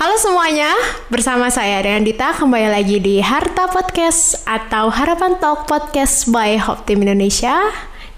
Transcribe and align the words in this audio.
Halo 0.00 0.16
semuanya, 0.16 0.72
bersama 1.12 1.52
saya 1.52 1.84
dengan 1.84 2.00
Dita 2.08 2.32
kembali 2.32 2.72
lagi 2.72 2.96
di 3.04 3.20
Harta 3.20 3.68
Podcast 3.68 4.48
atau 4.48 4.88
Harapan 4.88 5.36
Talk 5.36 5.68
Podcast 5.68 6.32
by 6.32 6.56
Hope 6.56 6.88
Team 6.88 7.04
Indonesia. 7.04 7.68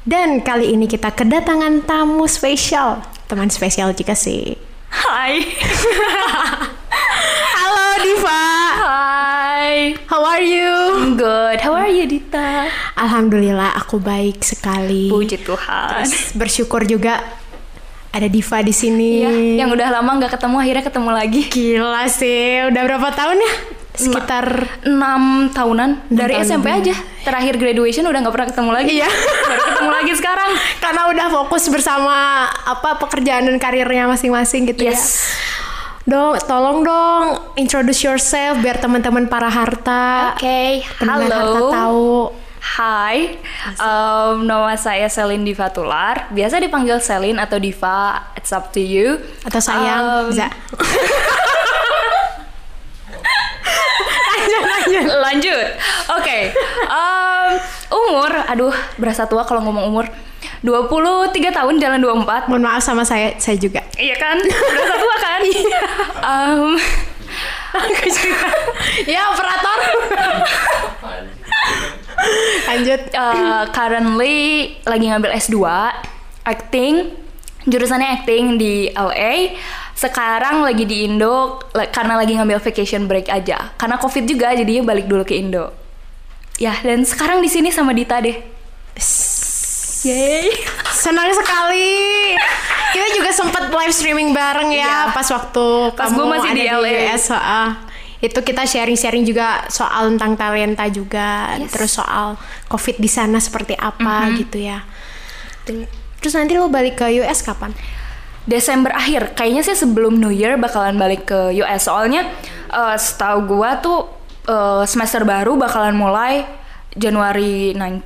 Dan 0.06 0.46
kali 0.46 0.79
ini 0.79 0.87
kita 0.87 1.10
kedatangan 1.10 1.82
tamu 1.82 2.30
spesial, 2.30 3.02
teman 3.27 3.50
spesial 3.50 3.91
juga 3.98 4.14
sih. 4.14 4.55
Hai. 4.95 5.42
Halo 7.59 7.87
Diva, 7.98 8.46
Hai. 8.78 9.98
how 10.06 10.23
are 10.23 10.46
you? 10.46 10.70
I'm 11.02 11.19
good. 11.19 11.66
How 11.66 11.74
are 11.74 11.91
you, 11.91 12.06
Dita? 12.06 12.70
Alhamdulillah 12.95 13.74
aku 13.74 13.98
baik 13.98 14.46
sekali. 14.46 15.10
Puji 15.10 15.42
Tuhan. 15.42 16.06
Bersyukur 16.38 16.87
juga 16.87 17.41
ada 18.12 18.29
Diva 18.29 18.61
di 18.61 18.75
sini. 18.77 19.25
Iya, 19.25 19.30
yang 19.65 19.73
udah 19.73 19.89
lama 19.89 20.21
nggak 20.21 20.37
ketemu 20.37 20.57
akhirnya 20.61 20.84
ketemu 20.84 21.11
lagi. 21.11 21.43
Gila 21.48 22.05
sih, 22.12 22.69
udah 22.69 22.83
berapa 22.85 23.09
tahun 23.16 23.41
ya? 23.41 23.52
Sekitar 23.93 24.47
6 24.88 25.52
tahunan 25.52 26.09
dari 26.09 26.33
tahun 26.37 26.48
SMP 26.48 26.66
aja. 26.73 26.95
Terakhir 27.25 27.61
graduation 27.61 28.05
udah 28.09 28.21
nggak 28.25 28.35
pernah 28.37 28.48
ketemu 28.48 28.71
lagi. 28.73 28.93
Iya. 29.01 29.09
Baru 29.48 29.62
ketemu 29.69 29.91
lagi 29.93 30.12
sekarang. 30.16 30.51
karena 30.80 31.02
udah 31.09 31.27
fokus 31.33 31.65
bersama 31.73 32.16
apa 32.48 33.01
pekerjaan 33.01 33.48
dan 33.48 33.57
karirnya 33.57 34.09
masing-masing 34.09 34.69
gitu 34.69 34.88
ya. 34.88 34.97
Yes. 34.97 35.33
Dong, 36.02 36.35
tolong 36.51 36.83
dong 36.83 37.38
introduce 37.55 38.02
yourself 38.02 38.59
biar 38.59 38.83
teman-teman 38.83 39.30
para 39.30 39.47
harta 39.47 40.35
Oke, 40.35 40.83
harta 40.99 41.30
halo. 41.30 41.71
tahu. 41.71 42.41
Hai, 42.62 43.43
um, 43.75 44.47
nama 44.47 44.79
saya 44.79 45.11
Selin 45.11 45.43
Diva 45.43 45.66
Tular. 45.66 46.30
Biasa 46.30 46.62
dipanggil 46.62 47.02
Selin 47.02 47.43
atau 47.43 47.59
Diva, 47.59 48.23
it's 48.38 48.55
up 48.55 48.71
to 48.71 48.79
you. 48.79 49.19
Atau 49.43 49.59
sayang, 49.59 50.30
Um, 50.30 50.30
bisa. 50.30 50.46
lanjut, 54.30 54.63
lanjut. 54.79 55.04
Lanjut. 55.10 55.66
Oke. 56.15 56.38
em, 56.87 57.51
umur, 57.91 58.30
aduh, 58.46 58.74
berasa 58.95 59.26
tua 59.26 59.43
kalau 59.43 59.66
ngomong 59.66 59.91
umur. 59.91 60.07
23 60.63 61.35
tahun 61.51 61.82
jalan 61.82 61.99
24. 61.99 62.47
Mohon 62.47 62.63
maaf 62.63 62.82
sama 62.87 63.02
saya, 63.02 63.35
saya 63.43 63.59
juga. 63.59 63.82
Iya 63.99 64.15
kan? 64.15 64.38
Berasa 64.38 64.94
tua 64.94 65.16
kan? 65.19 65.41
Aku 67.72 68.06
juga. 68.06 68.47
ya 69.19 69.34
operator. 69.34 69.78
Lanjut. 72.66 73.00
eh, 73.09 73.65
currently 73.70 74.37
lagi 74.82 75.04
ngambil 75.06 75.31
S2 75.32 75.56
acting. 76.42 76.94
Jurusannya 77.62 78.09
acting 78.12 78.56
di 78.56 78.91
LA. 78.91 79.54
Sekarang 79.94 80.66
lagi 80.66 80.82
di 80.82 81.06
Indo 81.06 81.62
karena 81.91 82.19
lagi 82.19 82.34
ngambil 82.34 82.59
vacation 82.59 83.06
break 83.06 83.31
aja. 83.31 83.70
Karena 83.76 83.97
Covid 83.97 84.26
juga 84.26 84.50
jadinya 84.50 84.82
balik 84.84 85.06
dulu 85.06 85.22
ke 85.22 85.38
Indo. 85.38 85.70
Ya, 86.59 86.75
dan 86.81 87.03
sekarang 87.03 87.38
di 87.38 87.47
sini 87.47 87.70
sama 87.70 87.94
Dita 87.94 88.19
deh. 88.19 88.34
Yeay. 90.03 90.50
Senang 90.91 91.31
sekali. 91.31 92.34
Kita 92.92 93.06
juga 93.14 93.31
sempat 93.31 93.70
live 93.70 93.94
streaming 93.94 94.34
bareng 94.34 94.69
ya 94.69 94.82
Iya. 95.09 95.14
pas 95.14 95.25
waktu 95.25 95.66
Pas 95.94 96.10
kamu 96.10 96.19
gua 96.19 96.26
masih 96.36 96.50
ada 96.50 96.59
di 96.59 96.66
LA. 96.66 96.92
US. 97.09 97.25
Itu 98.22 98.38
kita 98.41 98.62
sharing-sharing 98.62 99.26
juga 99.26 99.66
soal 99.66 100.15
tentang 100.15 100.38
talenta 100.38 100.87
juga, 100.87 101.59
Yes. 101.59 101.75
terus 101.75 101.91
soal 101.98 102.38
COVID 102.70 103.03
di 103.03 103.10
sana 103.10 103.42
seperti 103.42 103.75
apa 103.75 104.31
Mm-hmm. 104.31 104.38
gitu 104.47 104.59
ya. 104.62 104.78
Terus 106.22 106.34
nanti 106.34 106.54
lo 106.54 106.70
balik 106.70 107.03
ke 107.03 107.10
US 107.19 107.42
kapan? 107.42 107.75
Desember 108.42 108.91
akhir 108.91 109.38
kayaknya 109.38 109.62
sih 109.62 109.78
sebelum 109.78 110.19
New 110.19 110.31
Year 110.31 110.59
bakalan 110.59 110.98
balik 110.98 111.31
ke 111.31 111.54
US 111.62 111.87
soalnya 111.87 112.26
eh, 112.70 112.97
setahu 112.98 113.47
gua 113.47 113.78
tuh 113.78 114.10
eh, 114.47 114.82
semester 114.82 115.22
baru 115.22 115.54
bakalan 115.54 115.94
mulai 115.94 116.42
Januari 116.94 117.70
19 117.74 118.02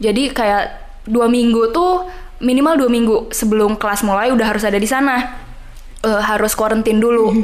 jadi 0.00 0.22
kayak 0.32 0.64
dua 1.04 1.28
minggu 1.28 1.68
tuh 1.68 2.08
minimal 2.40 2.80
dua 2.80 2.88
minggu 2.88 3.28
sebelum 3.28 3.76
kelas 3.76 4.04
mulai 4.04 4.32
udah 4.32 4.44
harus 4.48 4.64
ada 4.64 4.76
di 4.76 4.88
sana 4.88 5.44
Eh, 5.96 6.22
harus 6.22 6.52
quarantine 6.52 7.00
dulu 7.00 7.42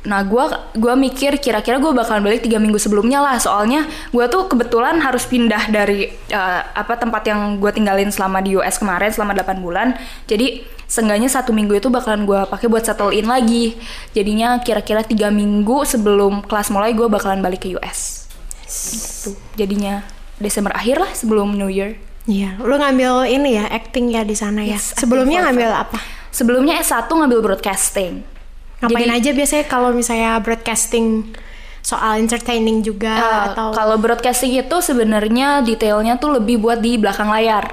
Nah, 0.00 0.24
gua 0.24 0.72
gua 0.72 0.96
mikir 0.96 1.36
kira-kira 1.36 1.76
gue 1.76 1.92
bakalan 1.92 2.24
balik 2.24 2.40
tiga 2.40 2.56
minggu 2.56 2.80
sebelumnya 2.80 3.20
lah, 3.20 3.36
soalnya 3.36 3.84
gua 4.16 4.32
tuh 4.32 4.48
kebetulan 4.48 4.96
harus 4.96 5.28
pindah 5.28 5.68
dari 5.68 6.08
eh, 6.32 6.60
apa 6.72 6.96
tempat 6.96 7.28
yang 7.28 7.60
gue 7.60 7.68
tinggalin 7.68 8.08
selama 8.08 8.40
di 8.40 8.56
US 8.56 8.80
kemarin 8.80 9.12
selama 9.12 9.36
8 9.36 9.60
bulan. 9.60 9.92
Jadi 10.24 10.64
seenggaknya 10.88 11.28
satu 11.28 11.52
minggu 11.52 11.76
itu 11.76 11.92
bakalan 11.92 12.24
gua 12.24 12.48
pakai 12.48 12.72
buat 12.72 12.80
settle 12.80 13.12
in 13.12 13.28
lagi. 13.28 13.76
Jadinya 14.16 14.56
kira-kira 14.64 15.04
tiga 15.04 15.28
minggu 15.28 15.84
sebelum 15.84 16.48
kelas 16.48 16.72
mulai 16.72 16.96
gue 16.96 17.04
bakalan 17.04 17.44
balik 17.44 17.68
ke 17.68 17.76
US. 17.76 18.24
Gitu. 18.64 19.36
Jadinya 19.60 20.00
Desember 20.40 20.72
akhir 20.72 20.96
lah 20.96 21.12
sebelum 21.12 21.60
New 21.60 21.68
Year. 21.68 22.00
Iya, 22.24 22.56
lo 22.62 22.76
ngambil 22.76 23.28
ini 23.28 23.60
ya 23.60 23.68
acting 23.68 24.12
ya 24.12 24.24
di 24.24 24.32
sana 24.32 24.64
ya. 24.64 24.76
Yes, 24.76 24.96
Sebelumnya 24.96 25.44
acting 25.44 25.44
for 25.44 25.46
ngambil 25.52 25.70
apa? 25.76 25.98
Sebelumnya 26.30 26.74
S1 26.80 27.10
ngambil 27.10 27.38
broadcasting. 27.42 28.39
Ngapain 28.80 29.08
Jadi- 29.12 29.16
aja 29.20 29.30
biasanya 29.36 29.64
kalau 29.68 29.90
misalnya 29.92 30.40
broadcasting 30.40 31.36
soal 31.80 32.20
entertaining 32.20 32.80
juga 32.80 33.12
Eh, 33.16 33.40
atau 33.52 33.72
kalau 33.72 33.96
broadcasting 33.96 34.52
itu 34.56 34.76
sebenarnya 34.80 35.64
detailnya 35.64 36.20
tuh 36.20 36.36
lebih 36.40 36.60
buat 36.60 36.80
di 36.80 36.96
belakang 36.96 37.28
layar. 37.28 37.72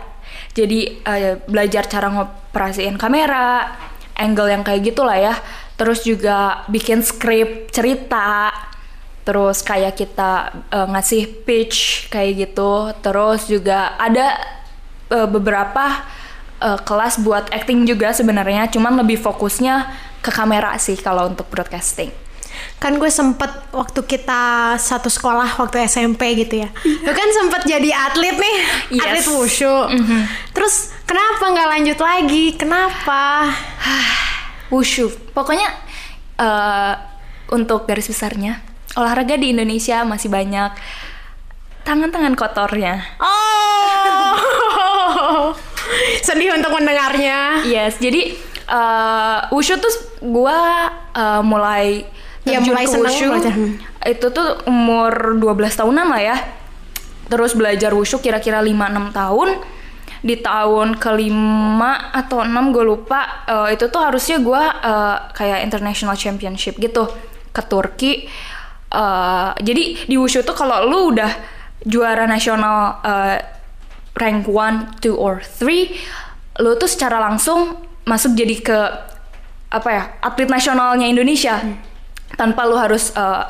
Jadi 0.52 1.04
eh, 1.04 1.40
belajar 1.48 1.88
cara 1.88 2.08
ngoperasiin 2.12 2.96
kamera, 2.96 3.76
angle 4.16 4.52
yang 4.52 4.64
kayak 4.64 4.84
gitulah 4.84 5.16
ya. 5.16 5.36
Terus 5.78 6.04
juga 6.04 6.64
bikin 6.68 7.04
skrip 7.04 7.70
cerita. 7.72 8.50
Terus 9.28 9.60
kayak 9.64 9.96
kita 9.96 10.32
eh, 10.72 10.88
ngasih 10.88 11.44
pitch 11.44 12.08
kayak 12.08 12.48
gitu. 12.48 12.96
Terus 13.04 13.48
juga 13.48 13.96
ada 14.00 14.40
eh, 15.12 15.28
beberapa 15.28 16.04
eh, 16.64 16.80
kelas 16.80 17.20
buat 17.22 17.52
acting 17.52 17.84
juga 17.84 18.16
sebenarnya, 18.16 18.72
cuman 18.72 19.04
lebih 19.04 19.20
fokusnya 19.20 20.07
ke 20.20 20.30
kamera 20.30 20.76
sih 20.78 20.96
kalau 20.96 21.28
untuk 21.28 21.48
broadcasting. 21.48 22.12
kan 22.78 22.94
gue 22.94 23.08
sempet 23.08 23.48
waktu 23.70 24.02
kita 24.04 24.74
satu 24.76 25.08
sekolah 25.08 25.56
waktu 25.58 25.82
SMP 25.86 26.34
gitu 26.36 26.62
ya 26.62 26.70
lu 26.84 27.10
kan 27.10 27.26
sempet 27.30 27.62
jadi 27.64 27.90
atlet 27.94 28.34
nih 28.34 28.56
Yes. 28.98 29.02
atlet 29.06 29.26
wushu 29.30 29.76
terus 30.52 30.92
kenapa 31.04 31.42
nggak 31.48 31.68
lanjut 31.70 31.98
lagi 31.98 32.54
kenapa 32.54 33.50
Wushu. 34.74 35.08
Pokoknya 35.32 35.70
eh, 36.36 36.94
untuk 37.50 37.86
garis 37.86 38.10
besarnya 38.10 38.60
olahraga 38.94 39.38
di 39.38 39.54
Indonesia 39.54 40.02
masih 40.02 40.28
banyak 40.28 40.74
tangan-tangan 41.84 42.34
kotornya. 42.34 43.00
oh 43.22 44.34
sedih 46.26 46.52
untuk 46.52 46.72
mendengarnya 46.74 47.64
Yes, 47.64 47.96
jadi 47.98 48.34
eh, 48.68 49.40
wushu 49.52 49.76
tuh 49.80 49.94
gua 50.22 50.92
eh, 51.16 51.42
mulai 51.44 52.06
Ya, 52.48 52.64
mulai 52.64 52.88
ke 52.88 52.96
wushu 52.96 53.28
belajar. 53.28 53.52
Hmm. 53.52 53.76
itu 54.08 54.28
tuh 54.32 54.64
umur 54.72 55.36
12 55.36 55.68
tahunan 55.68 56.08
lah 56.08 56.22
ya. 56.24 56.38
Terus 57.28 57.52
belajar 57.60 57.92
wushu 57.92 58.24
kira-kira 58.24 58.64
5-6 58.64 59.12
tahun. 59.12 59.50
Di 60.24 60.40
tahun 60.40 60.96
kelima 60.96 62.10
atau 62.16 62.42
enam 62.42 62.72
gue 62.72 62.88
lupa 62.88 63.44
eh, 63.52 63.76
itu 63.76 63.92
tuh 63.92 64.00
harusnya 64.00 64.40
gua 64.40 64.64
eh, 64.80 65.18
kayak 65.36 65.68
international 65.68 66.16
championship 66.16 66.80
gitu 66.80 67.12
ke 67.52 67.62
Turki. 67.68 68.32
Eh, 68.88 69.50
jadi 69.60 69.84
di 70.08 70.16
wushu 70.16 70.40
tuh 70.48 70.56
kalau 70.56 70.88
lu 70.88 71.12
udah 71.12 71.32
juara 71.84 72.24
nasional 72.24 73.04
eh, 73.04 73.44
rank 74.16 74.48
1, 74.48 75.04
2 75.04 75.12
or 75.14 75.44
3 75.44 76.64
lu 76.64 76.74
tuh 76.80 76.90
secara 76.90 77.22
langsung 77.22 77.87
masuk 78.08 78.32
jadi 78.34 78.56
ke 78.64 78.80
apa 79.68 79.90
ya 79.92 80.04
atlet 80.24 80.48
nasionalnya 80.48 81.12
Indonesia. 81.12 81.60
Tanpa 82.40 82.64
lu 82.64 82.80
harus 82.80 83.12
eh, 83.12 83.44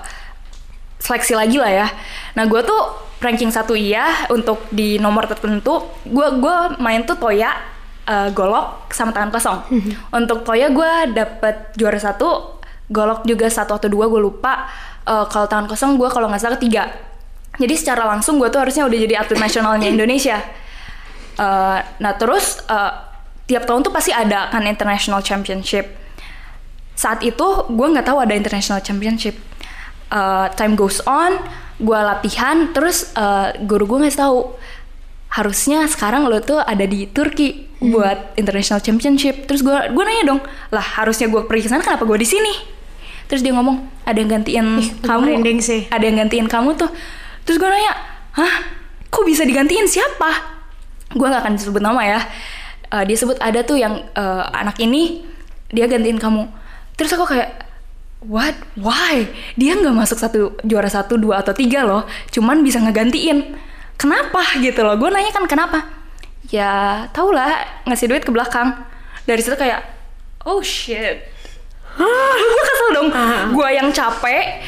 seleksi 0.98 1.38
lagi 1.38 1.62
lah 1.62 1.70
ya. 1.70 1.88
Nah 2.34 2.50
gue 2.50 2.62
tuh 2.66 2.82
ranking 3.22 3.54
satu 3.54 3.78
iya 3.78 4.26
untuk 4.34 4.66
di 4.74 4.98
nomor 4.98 5.30
tertentu. 5.30 5.86
Gue 6.06 6.28
gua 6.42 6.74
main 6.82 7.06
tuh 7.06 7.22
toya 7.22 7.54
eh, 8.10 8.34
golok 8.34 8.90
sama 8.90 9.14
tangan 9.14 9.30
kosong. 9.30 9.60
Untuk 10.10 10.42
toya 10.42 10.74
gue 10.74 11.14
dapet 11.14 11.78
juara 11.78 12.02
satu 12.02 12.58
golok 12.90 13.28
juga 13.28 13.52
satu 13.52 13.78
atau 13.78 13.90
dua 13.94 14.10
gue 14.10 14.20
lupa. 14.20 14.66
Eh, 15.06 15.26
kalau 15.30 15.46
tangan 15.46 15.70
kosong 15.70 16.02
gue 16.02 16.10
kalau 16.10 16.28
nggak 16.28 16.42
salah 16.42 16.58
ketiga 16.58 17.08
jadi 17.58 17.74
secara 17.74 18.06
langsung 18.06 18.38
gue 18.38 18.50
tuh 18.54 18.62
harusnya 18.62 18.86
udah 18.86 18.98
jadi 18.98 19.16
atlet 19.18 19.40
nasionalnya 19.42 19.90
Indonesia. 19.90 20.38
Eh, 21.38 21.80
nah 22.02 22.14
terus 22.18 22.62
eh, 22.70 22.94
tiap 23.48 23.64
tahun 23.64 23.82
tuh 23.82 23.96
pasti 23.96 24.12
ada 24.12 24.52
kan 24.52 24.68
international 24.68 25.24
championship. 25.24 25.88
Saat 26.94 27.24
itu 27.24 27.48
gue 27.72 27.88
nggak 27.88 28.06
tahu 28.06 28.20
ada 28.20 28.36
international 28.36 28.84
championship. 28.84 29.40
Uh, 30.08 30.48
time 30.56 30.76
goes 30.80 31.04
on 31.04 31.36
gue 31.78 32.00
latihan 32.00 32.72
terus 32.72 33.12
uh, 33.14 33.52
guru 33.68 33.86
gue 33.86 34.08
ngasih 34.08 34.24
tahu 34.24 34.56
harusnya 35.28 35.84
sekarang 35.84 36.24
lo 36.32 36.40
tuh 36.40 36.64
ada 36.64 36.88
di 36.88 37.06
Turki 37.12 37.70
buat 37.80 38.36
international 38.36 38.84
championship. 38.84 39.48
Terus 39.48 39.64
gue 39.64 39.78
gue 39.96 40.04
nanya 40.04 40.36
dong 40.36 40.42
lah 40.74 40.84
harusnya 41.00 41.32
gue 41.32 41.42
pergi 41.48 41.68
ke 41.68 41.70
sana 41.72 41.84
kenapa 41.86 42.04
gue 42.04 42.20
di 42.20 42.28
sini? 42.28 42.54
Terus 43.32 43.44
dia 43.44 43.52
ngomong 43.56 44.08
ada 44.08 44.18
yang 44.18 44.32
gantiin 44.40 44.68
kamu. 45.04 45.24
merinding 45.24 45.60
sih. 45.60 45.88
ada 45.92 46.04
yang 46.04 46.20
gantiin 46.20 46.48
kamu 46.52 46.76
tuh. 46.76 46.92
Terus 47.48 47.60
gue 47.62 47.70
nanya 47.70 47.94
hah? 48.36 48.54
Kok 49.08 49.24
bisa 49.24 49.48
digantiin? 49.48 49.88
Siapa? 49.88 50.60
Gue 51.16 51.28
nggak 51.30 51.46
akan 51.48 51.54
disebut 51.56 51.80
nama 51.80 52.02
ya 52.04 52.20
Eh, 52.88 53.04
dia 53.04 53.18
sebut 53.20 53.36
ada 53.44 53.60
tuh 53.68 53.76
yang 53.76 54.00
eh, 54.16 54.44
anak 54.56 54.80
ini 54.80 55.28
dia 55.68 55.88
gantiin 55.92 56.16
kamu. 56.16 56.48
Terus 56.96 57.12
aku 57.12 57.28
kayak 57.28 57.68
what? 58.24 58.56
Why? 58.80 59.28
Dia 59.60 59.76
nggak 59.76 59.92
masuk 59.92 60.18
satu 60.18 60.56
juara 60.64 60.88
satu 60.88 61.20
dua 61.20 61.44
atau 61.44 61.52
tiga 61.52 61.84
loh. 61.84 62.08
Cuman 62.32 62.64
bisa 62.64 62.80
ngegantiin. 62.80 63.60
Kenapa? 64.00 64.40
Gitu 64.64 64.80
loh. 64.80 64.96
Gue 64.96 65.12
nanya 65.12 65.36
kan 65.36 65.44
kenapa? 65.46 65.84
Ya 66.48 67.04
tau 67.12 67.36
lah 67.36 67.84
ngasih 67.84 68.08
duit 68.08 68.24
ke 68.24 68.32
belakang. 68.32 68.72
Dari 69.28 69.44
situ 69.44 69.60
kayak 69.60 69.84
oh 70.48 70.64
shit. 70.64 71.28
Gue 72.00 72.64
kesel 72.64 72.90
dong. 72.96 73.10
Gue 73.52 73.68
yang 73.76 73.92
capek 73.92 74.64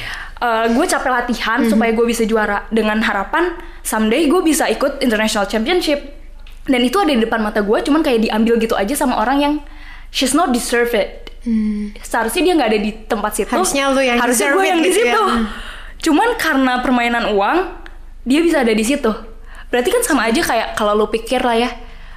gue 0.76 0.86
capek 0.88 1.12
latihan 1.12 1.64
supaya 1.64 1.96
gue 1.96 2.04
bisa 2.04 2.28
juara. 2.28 2.68
Dengan 2.68 3.00
harapan 3.00 3.56
someday 3.80 4.28
gue 4.28 4.44
bisa 4.44 4.68
ikut 4.68 5.00
international 5.00 5.48
championship 5.48 6.20
dan 6.68 6.82
itu 6.84 6.98
ada 7.00 7.12
di 7.14 7.22
depan 7.24 7.40
mata 7.40 7.64
gue 7.64 7.78
cuman 7.86 8.02
kayak 8.04 8.28
diambil 8.28 8.60
gitu 8.60 8.76
aja 8.76 8.92
sama 8.98 9.22
orang 9.22 9.38
yang 9.40 9.54
she's 10.10 10.36
not 10.36 10.52
deserve 10.52 10.92
it. 10.98 11.30
Seharusnya 12.04 12.42
dia 12.52 12.54
nggak 12.60 12.70
ada 12.70 12.80
di 12.80 12.92
tempat 13.08 13.32
situ. 13.38 13.52
Harusnya 13.54 13.94
lu 13.94 14.02
yang 14.04 14.20
harusnya 14.20 14.52
gue 14.52 14.66
yang 14.68 14.82
di 14.84 14.92
gitu 14.92 15.00
ya. 15.02 15.14
situ 15.16 15.24
cuman 16.00 16.40
karena 16.40 16.80
permainan 16.80 17.36
uang 17.36 17.58
dia 18.24 18.40
bisa 18.44 18.64
ada 18.64 18.72
di 18.72 18.84
situ. 18.84 19.12
Berarti 19.70 19.90
kan 19.94 20.02
sama 20.04 20.28
aja 20.28 20.42
kayak 20.42 20.76
kalau 20.76 20.96
lu 20.96 21.08
pikir 21.08 21.40
lah 21.44 21.56
ya 21.56 21.70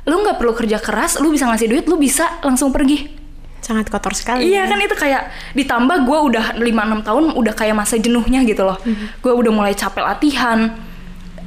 lu 0.02 0.18
nggak 0.18 0.42
perlu 0.42 0.50
kerja 0.50 0.82
keras 0.82 1.22
lu 1.22 1.30
bisa 1.30 1.46
ngasih 1.46 1.70
duit 1.70 1.84
lu 1.86 1.96
bisa 1.98 2.42
langsung 2.42 2.74
pergi. 2.74 3.22
Sangat 3.62 3.86
kotor 3.86 4.10
sekali 4.10 4.50
Iya 4.50 4.66
kan 4.66 4.74
itu 4.82 4.98
kayak 4.98 5.54
ditambah 5.54 6.02
gue 6.02 6.18
udah 6.34 6.58
5-6 6.58 7.06
tahun 7.06 7.24
udah 7.38 7.54
kayak 7.54 7.78
masa 7.78 7.94
jenuhnya 7.94 8.42
gitu 8.42 8.66
loh. 8.66 8.74
Gue 9.22 9.30
udah 9.30 9.52
mulai 9.54 9.72
capek 9.78 10.02
latihan. 10.02 10.74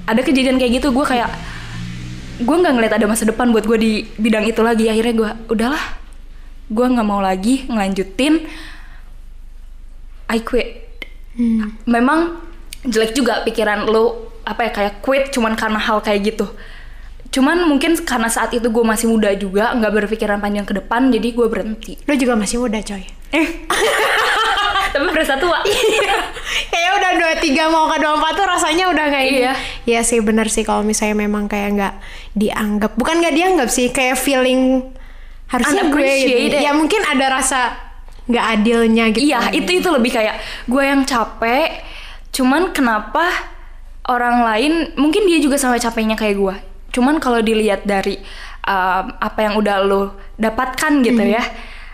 Ada 0.08 0.24
kejadian 0.24 0.56
kayak 0.56 0.80
gitu 0.80 0.96
gue 0.96 1.04
kayak 1.04 1.28
gue 2.38 2.56
nggak 2.56 2.74
ngeliat 2.76 2.94
ada 2.96 3.08
masa 3.08 3.24
depan 3.24 3.52
buat 3.52 3.64
gue 3.64 3.78
di 3.80 3.92
bidang 4.18 4.44
itu 4.44 4.60
lagi. 4.60 4.92
Akhirnya 4.92 5.14
gue 5.14 5.30
udahlah, 5.54 5.84
gue 6.68 6.86
nggak 6.86 7.08
mau 7.08 7.24
lagi 7.24 7.64
ngelanjutin. 7.68 8.44
I 10.26 10.40
quit. 10.42 10.88
Memang 11.86 12.42
jelek 12.84 13.14
juga 13.14 13.44
pikiran 13.44 13.86
lo 13.86 14.34
apa 14.46 14.70
ya 14.70 14.72
kayak 14.72 14.94
quit 15.02 15.34
cuman 15.34 15.54
karena 15.58 15.80
hal 15.80 16.02
kayak 16.02 16.36
gitu. 16.36 16.48
Cuman 17.30 17.68
mungkin 17.68 18.00
karena 18.00 18.32
saat 18.32 18.56
itu 18.56 18.72
gue 18.72 18.84
masih 18.86 19.12
muda 19.12 19.28
juga 19.36 19.76
nggak 19.76 19.92
berpikiran 19.92 20.40
panjang 20.40 20.64
ke 20.64 20.72
depan 20.80 21.12
jadi 21.12 21.28
gue 21.36 21.48
berhenti. 21.52 22.00
lu 22.08 22.16
juga 22.16 22.40
masih 22.40 22.64
muda 22.64 22.80
coy 22.80 23.04
Eh. 23.36 23.48
Tapi 24.94 25.06
berasa 25.10 25.40
tua. 25.40 25.60
Kayaknya 26.70 26.92
udah 27.00 27.12
dua 27.18 27.34
tiga 27.42 27.64
mau 27.72 27.90
ke 27.90 27.98
dua 27.98 28.14
empat 28.20 28.34
tuh 28.38 28.46
rasanya 28.46 28.86
udah 28.92 29.06
kayak 29.10 29.30
Iya. 29.32 29.54
Iya 29.86 30.02
sih 30.06 30.20
bener 30.22 30.50
sih 30.52 30.66
kalau 30.66 30.86
misalnya 30.86 31.26
memang 31.26 31.50
kayak 31.50 31.70
nggak 31.78 31.94
dianggap, 32.38 32.92
bukan 32.98 33.22
nggak 33.22 33.36
dianggap 33.36 33.70
sih, 33.70 33.90
kayak 33.90 34.18
feeling 34.20 34.92
harusnya 35.50 35.90
gue 35.90 36.10
gitu. 36.26 36.58
Ya 36.58 36.74
mungkin 36.74 37.02
ada 37.06 37.26
rasa 37.42 37.78
nggak 38.26 38.46
adilnya 38.58 39.06
gitu. 39.14 39.26
Iya, 39.30 39.54
itu 39.54 39.70
itu 39.82 39.90
lebih 39.94 40.12
kayak 40.14 40.42
gue 40.66 40.84
yang 40.84 41.06
capek. 41.06 41.86
Cuman 42.34 42.74
kenapa 42.74 43.24
orang 44.10 44.46
lain 44.46 44.74
mungkin 44.98 45.26
dia 45.30 45.38
juga 45.42 45.58
sama 45.62 45.78
capeknya 45.78 46.18
kayak 46.18 46.36
gue. 46.38 46.56
Cuman 46.94 47.22
kalau 47.22 47.42
dilihat 47.42 47.86
dari 47.86 48.18
um, 48.66 49.06
apa 49.22 49.40
yang 49.46 49.54
udah 49.62 49.78
lo 49.86 50.18
dapatkan 50.42 51.06
gitu 51.06 51.22
ya, 51.22 51.44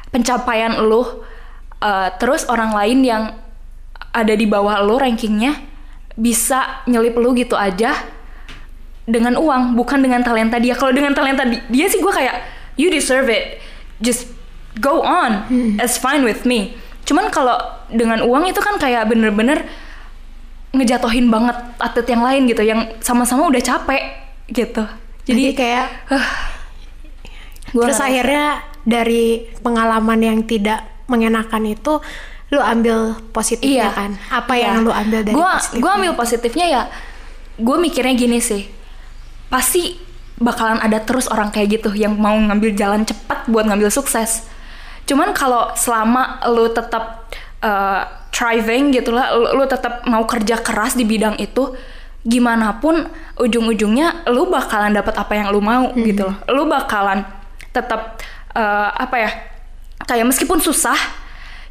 pencapaian 0.09 0.79
lo, 0.87 1.27
uh, 1.81 2.09
terus 2.15 2.47
orang 2.47 2.71
lain 2.71 2.99
yang 3.03 3.23
ada 4.11 4.33
di 4.37 4.45
bawah 4.47 4.79
lo 4.85 5.01
rankingnya 5.01 5.57
bisa 6.15 6.83
nyelip 6.87 7.15
lo 7.17 7.33
gitu 7.33 7.55
aja 7.55 7.95
dengan 9.07 9.35
uang 9.35 9.75
bukan 9.75 9.99
dengan 9.99 10.21
talenta 10.21 10.61
dia. 10.61 10.77
Kalau 10.77 10.93
dengan 10.93 11.11
talenta 11.11 11.43
di- 11.43 11.63
dia 11.67 11.89
sih 11.89 11.99
gue 11.99 12.13
kayak 12.13 12.45
you 12.77 12.87
deserve 12.93 13.27
it. 13.27 13.59
Just 13.99 14.29
go 14.79 15.01
on. 15.01 15.47
It's 15.81 15.97
fine 15.97 16.23
with 16.23 16.45
me. 16.47 16.77
Cuman 17.03 17.33
kalau 17.33 17.57
dengan 17.91 18.23
uang 18.23 18.47
itu 18.47 18.61
kan 18.61 18.77
kayak 18.77 19.09
bener-bener 19.09 19.67
ngejatohin 20.71 21.27
banget 21.27 21.57
atlet 21.83 22.07
yang 22.07 22.23
lain 22.23 22.41
gitu 22.47 22.63
yang 22.63 22.87
sama-sama 23.03 23.51
udah 23.51 23.59
capek 23.59 24.03
gitu. 24.47 24.87
Jadi 25.27 25.51
jadi 25.51 25.53
kayak 25.57 25.87
gua 27.75 27.83
terus 27.87 27.99
akhirnya 27.99 28.63
dari 28.87 29.51
pengalaman 29.59 30.19
yang 30.23 30.39
tidak 30.47 30.87
mengenakan 31.11 31.67
itu 31.67 31.99
lu 32.51 32.59
ambil 32.59 33.19
positifnya 33.35 33.91
kan? 33.91 34.11
Apa 34.31 34.55
yang 34.55 34.83
lu 34.83 34.91
ambil 34.91 35.23
dari 35.23 35.35
gue 35.35 35.43
positifnya? 35.43 35.79
gue 35.79 35.91
ambil 35.91 36.11
positifnya 36.15 36.65
ya 36.67 36.83
gue 37.59 37.77
mikirnya 37.77 38.13
gini 38.15 38.39
sih. 38.39 38.67
Pasti 39.51 39.99
bakalan 40.41 40.79
ada 40.81 41.03
terus 41.03 41.29
orang 41.29 41.51
kayak 41.53 41.79
gitu 41.79 41.93
yang 41.93 42.17
mau 42.17 42.33
ngambil 42.33 42.73
jalan 42.73 43.03
cepat 43.03 43.47
buat 43.51 43.67
ngambil 43.67 43.91
sukses. 43.91 44.47
Cuman 45.05 45.35
kalau 45.35 45.71
selama 45.75 46.39
lu 46.49 46.71
tetap 46.71 47.29
uh, 47.61 48.21
striving 48.31 48.89
gitu 48.89 49.13
lah 49.13 49.37
lu, 49.37 49.61
lu 49.61 49.65
tetap 49.69 50.01
mau 50.09 50.25
kerja 50.25 50.57
keras 50.57 50.97
di 50.97 51.05
bidang 51.05 51.37
itu 51.37 51.77
gimana 52.25 52.81
pun 52.81 53.05
ujung-ujungnya 53.37 54.25
lu 54.33 54.49
bakalan 54.49 54.93
dapat 54.93 55.13
apa 55.13 55.33
yang 55.37 55.53
lu 55.53 55.61
mau 55.61 55.93
gitu 55.93 56.25
loh. 56.25 56.35
Lu 56.49 56.65
bakalan 56.65 57.21
tetap 57.69 58.17
uh, 58.57 58.89
apa 58.97 59.15
ya 59.21 59.31
kayak 60.11 60.27
meskipun 60.27 60.59
susah 60.59 60.99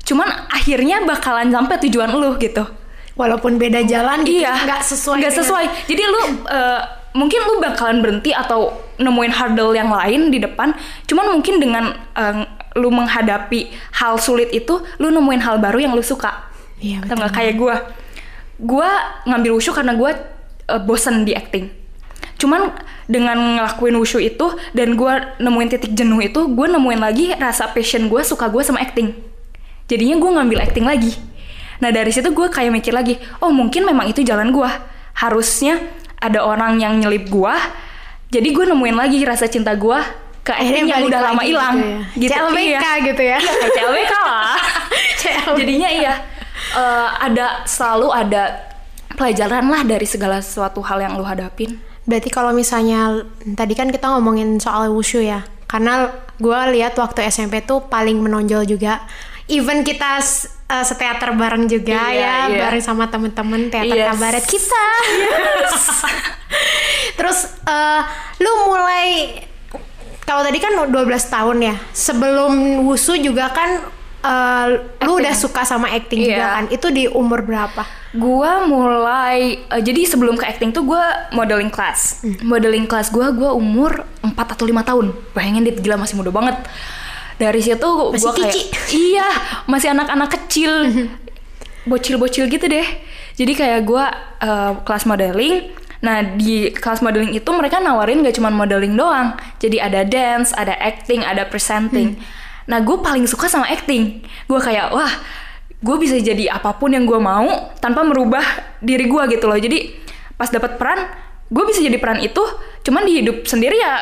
cuman 0.09 0.25
akhirnya 0.49 1.05
bakalan 1.05 1.53
sampai 1.53 1.77
tujuan 1.85 2.09
lu 2.17 2.41
gitu. 2.41 2.65
Walaupun 3.21 3.61
beda 3.61 3.85
jalan 3.85 4.25
gitu 4.25 4.41
iya 4.41 4.65
nggak 4.65 4.81
sesuai 4.81 5.21
nggak 5.21 5.33
dengan- 5.37 5.45
sesuai. 5.45 5.67
Jadi 5.93 6.03
lu 6.09 6.21
eh, 6.49 6.81
mungkin 7.13 7.41
lu 7.45 7.55
bakalan 7.61 8.01
berhenti 8.01 8.33
atau 8.33 8.73
nemuin 8.97 9.33
hurdle 9.37 9.77
yang 9.77 9.93
lain 9.93 10.33
di 10.33 10.41
depan 10.41 10.73
cuman 11.05 11.37
mungkin 11.37 11.61
dengan 11.61 11.93
eh, 12.17 12.49
lu 12.81 12.89
menghadapi 12.89 13.69
hal 14.01 14.17
sulit 14.17 14.49
itu 14.57 14.81
lu 14.97 15.13
nemuin 15.13 15.43
hal 15.45 15.61
baru 15.61 15.85
yang 15.85 15.93
lu 15.93 16.01
suka. 16.01 16.49
Iya, 16.81 17.05
betul. 17.05 17.29
kayak 17.29 17.55
gue 17.61 17.77
gue 18.61 18.91
ngambil 19.29 19.53
wushu 19.53 19.77
karena 19.77 19.93
gue 19.93 20.11
eh, 20.73 20.81
bosen 20.81 21.29
di 21.29 21.37
acting 21.37 21.80
cuman 22.41 22.73
dengan 23.05 23.61
ngelakuin 23.61 23.95
wushu 24.01 24.17
itu 24.17 24.57
dan 24.73 24.97
gue 24.97 25.13
nemuin 25.37 25.69
titik 25.69 25.93
jenuh 25.93 26.25
itu 26.25 26.49
gue 26.49 26.67
nemuin 26.67 27.01
lagi 27.01 27.37
rasa 27.37 27.69
passion 27.69 28.09
gue 28.09 28.25
suka 28.25 28.49
gue 28.49 28.65
sama 28.65 28.81
acting. 28.81 29.13
Jadinya 29.91 30.17
gue 30.17 30.31
ngambil 30.41 30.59
acting 30.65 30.87
lagi. 30.89 31.13
Nah 31.85 31.93
dari 31.93 32.09
situ 32.09 32.33
gue 32.33 32.49
kayak 32.49 32.73
mikir 32.73 32.97
lagi 32.97 33.21
oh 33.45 33.53
mungkin 33.53 33.85
memang 33.85 34.09
itu 34.09 34.25
jalan 34.25 34.49
gue 34.49 34.71
harusnya 35.21 35.81
ada 36.21 36.45
orang 36.45 36.81
yang 36.81 36.97
nyelip 36.97 37.29
gue 37.29 37.55
jadi 38.31 38.49
gue 38.55 38.65
nemuin 38.71 38.97
lagi 38.97 39.19
rasa 39.27 39.51
cinta 39.51 39.75
gue 39.75 39.99
ke 40.41 40.53
acting 40.55 40.89
yang 40.89 41.05
udah 41.05 41.21
lama 41.21 41.43
hilang. 41.45 41.77
gitu 42.17 42.33
ya. 42.33 42.49
CLBK 42.49 42.87
gitu 43.13 43.23
ya. 43.27 43.39
Kayak 43.43 43.73
CLBK 43.77 44.13
lah. 44.15 44.57
CLBK. 45.21 45.59
jadinya 45.59 45.89
iya 45.91 46.15
eh, 46.79 47.09
ada 47.27 47.67
selalu 47.67 48.09
ada 48.15 48.43
pelajaran 49.19 49.67
lah 49.69 49.83
dari 49.85 50.07
segala 50.07 50.39
sesuatu 50.41 50.81
hal 50.81 51.03
yang 51.03 51.19
lu 51.19 51.27
hadapin 51.27 51.90
Berarti 52.11 52.27
kalau 52.27 52.51
misalnya 52.51 53.23
tadi 53.55 53.79
kan 53.79 53.95
kita 53.95 54.11
ngomongin 54.11 54.59
soal 54.59 54.91
wushu 54.91 55.23
ya, 55.23 55.47
karena 55.65 56.11
gue 56.37 56.61
lihat 56.75 56.99
waktu 56.99 57.23
SMP 57.31 57.63
tuh 57.63 57.87
paling 57.87 58.19
menonjol 58.19 58.67
juga. 58.67 59.07
Even 59.47 59.83
kita 59.83 60.19
eh, 60.67 60.85
seteater 60.87 61.35
bareng 61.35 61.67
juga 61.67 62.11
Iya, 62.11 62.19
ya, 62.19 62.35
iya. 62.51 62.59
bareng 62.67 62.83
sama 62.83 63.07
temen-temen 63.07 63.67
teater 63.67 63.95
Yes. 63.99 64.09
kabaret 64.11 64.45
kita. 64.47 64.85
Terus 67.19 67.39
eh, 67.63 68.01
lu 68.39 68.53
mulai 68.67 69.07
kalau 70.23 70.47
tadi 70.47 70.59
kan 70.59 70.71
12 70.75 70.91
tahun 71.27 71.59
ya. 71.63 71.75
Sebelum 71.91 72.83
wushu 72.87 73.19
juga 73.19 73.51
kan 73.51 73.83
eh, 74.23 74.67
lu 75.01 75.17
udah 75.17 75.33
suka 75.33 75.63
sama 75.63 75.89
acting 75.89 76.21
juga 76.23 76.37
Iya. 76.37 76.49
kan. 76.53 76.65
Itu 76.69 76.89
di 76.89 77.05
umur 77.07 77.41
berapa? 77.41 77.83
Gua 78.11 78.63
mulai 78.63 79.63
eh, 79.63 79.81
jadi 79.81 80.05
sebelum 80.05 80.35
ke 80.35 80.45
acting 80.45 80.71
tuh 80.71 80.85
gua 80.85 81.31
modeling 81.31 81.69
class. 81.69 82.21
Modeling 82.41 82.85
class 82.85 83.09
gua 83.09 83.31
gua 83.31 83.53
umur 83.53 84.05
4 84.21 84.35
atau 84.35 84.65
5 84.65 84.83
tahun. 84.83 85.07
Bayangin 85.31 85.65
dit 85.65 85.77
gila 85.77 85.97
masih 85.97 86.15
muda 86.15 86.29
banget. 86.29 86.57
Dari 87.37 87.59
situ 87.59 87.89
Masih 88.13 88.21
gua 88.21 88.33
kayak 88.35 88.53
kici. 88.53 89.17
iya, 89.17 89.29
masih 89.65 89.89
anak-anak 89.91 90.29
kecil. 90.31 90.73
Bocil-bocil 91.83 92.45
gitu 92.47 92.67
deh. 92.67 92.85
Jadi 93.35 93.53
kayak 93.55 93.81
gua 93.83 94.13
eh, 94.39 94.73
kelas 94.85 95.05
modeling. 95.05 95.73
Nah, 96.01 96.25
di 96.25 96.73
kelas 96.73 97.01
modeling 97.01 97.33
itu 97.33 97.51
mereka 97.53 97.77
nawarin 97.77 98.25
gak 98.25 98.33
cuma 98.33 98.49
modeling 98.49 98.97
doang. 98.97 99.37
Jadi 99.61 99.77
ada 99.77 100.01
dance, 100.01 100.53
ada 100.53 100.73
acting, 100.73 101.21
ada 101.21 101.45
presenting. 101.45 102.17
Nah, 102.69 102.79
gue 102.85 102.97
paling 103.01 103.25
suka 103.25 103.49
sama 103.49 103.69
acting. 103.71 104.25
Gue 104.51 104.61
kayak, 104.61 104.93
wah, 104.93 105.13
gue 105.81 105.97
bisa 105.97 106.21
jadi 106.21 106.53
apa 106.53 106.77
pun 106.77 106.93
yang 106.93 107.09
gue 107.09 107.17
mau 107.17 107.73
tanpa 107.81 108.05
merubah 108.05 108.45
diri 108.85 109.09
gue 109.09 109.23
gitu 109.33 109.49
loh. 109.49 109.57
Jadi 109.57 109.97
pas 110.37 110.49
dapat 110.53 110.77
peran, 110.77 111.09
gue 111.49 111.65
bisa 111.65 111.81
jadi 111.81 111.97
peran 111.97 112.21
itu. 112.21 112.43
Cuman 112.85 113.07
di 113.09 113.25
hidup 113.25 113.49
sendiri 113.49 113.77
ya, 113.81 113.95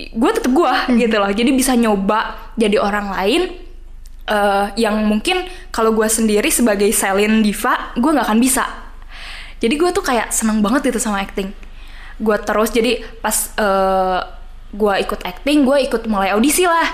gue 0.00 0.30
tetep 0.32 0.52
gue 0.54 0.72
gitu 0.96 1.16
loh. 1.20 1.28
Jadi 1.28 1.50
bisa 1.52 1.76
nyoba 1.76 2.52
jadi 2.56 2.80
orang 2.80 3.12
lain 3.12 3.62
eh, 4.28 4.66
yang 4.78 5.02
mungkin 5.06 5.46
kalau 5.74 5.94
gue 5.94 6.06
sendiri 6.06 6.48
sebagai 6.52 6.88
Celine 6.94 7.42
diva 7.42 7.94
gue 7.98 8.10
nggak 8.10 8.26
akan 8.28 8.40
bisa 8.40 8.64
jadi 9.62 9.74
gue 9.78 9.90
tuh 9.94 10.04
kayak 10.04 10.30
seneng 10.34 10.62
banget 10.62 10.90
gitu 10.90 10.98
sama 11.02 11.22
acting 11.22 11.50
gue 12.22 12.36
terus 12.42 12.70
jadi 12.70 13.02
pas 13.18 13.34
eh, 13.58 14.20
gue 14.72 14.94
ikut 15.04 15.20
acting 15.26 15.66
gue 15.66 15.76
ikut 15.90 16.02
mulai 16.06 16.32
audisi 16.32 16.64
lah 16.64 16.86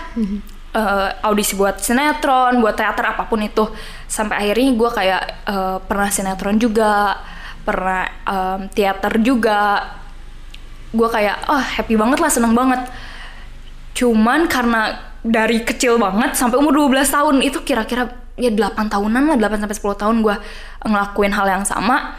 Eh, 0.69 1.09
audisi 1.25 1.57
buat 1.57 1.81
sinetron 1.81 2.61
buat 2.61 2.77
teater 2.77 3.01
apa 3.01 3.25
pun 3.25 3.41
itu. 3.41 3.65
Sampai 4.05 4.37
akhirnya 4.45 4.69
gue 4.77 4.91
kayak 4.93 5.23
eh, 5.49 5.77
pernah 5.81 6.09
sinetron 6.13 6.61
juga 6.61 7.17
pernah 7.65 8.05
em, 8.25 8.61
teater 8.73 9.21
juga. 9.21 9.85
Gue 10.93 11.09
kayak 11.09 11.49
oh 11.49 11.61
happy 11.61 11.97
banget 11.97 12.21
lah 12.21 12.29
seneng 12.33 12.53
banget. 12.53 12.85
Cuman 13.97 14.45
karena 14.49 14.97
dari 15.25 15.65
kecil 15.65 15.97
banget 16.01 16.37
sampai 16.37 16.57
umur 16.61 16.89
12 16.89 17.05
tahun 17.13 17.37
itu 17.45 17.61
kira-kira 17.65 18.09
ya 18.41 18.49
8 18.53 18.89
tahunan 18.89 19.25
lah 19.35 19.37
8 19.37 19.65
sampai 19.65 19.77
10 19.77 20.01
tahun 20.05 20.17
gue 20.21 20.37
ngelakuin 20.85 21.33
hal 21.33 21.47
yang 21.49 21.65
sama. 21.65 22.17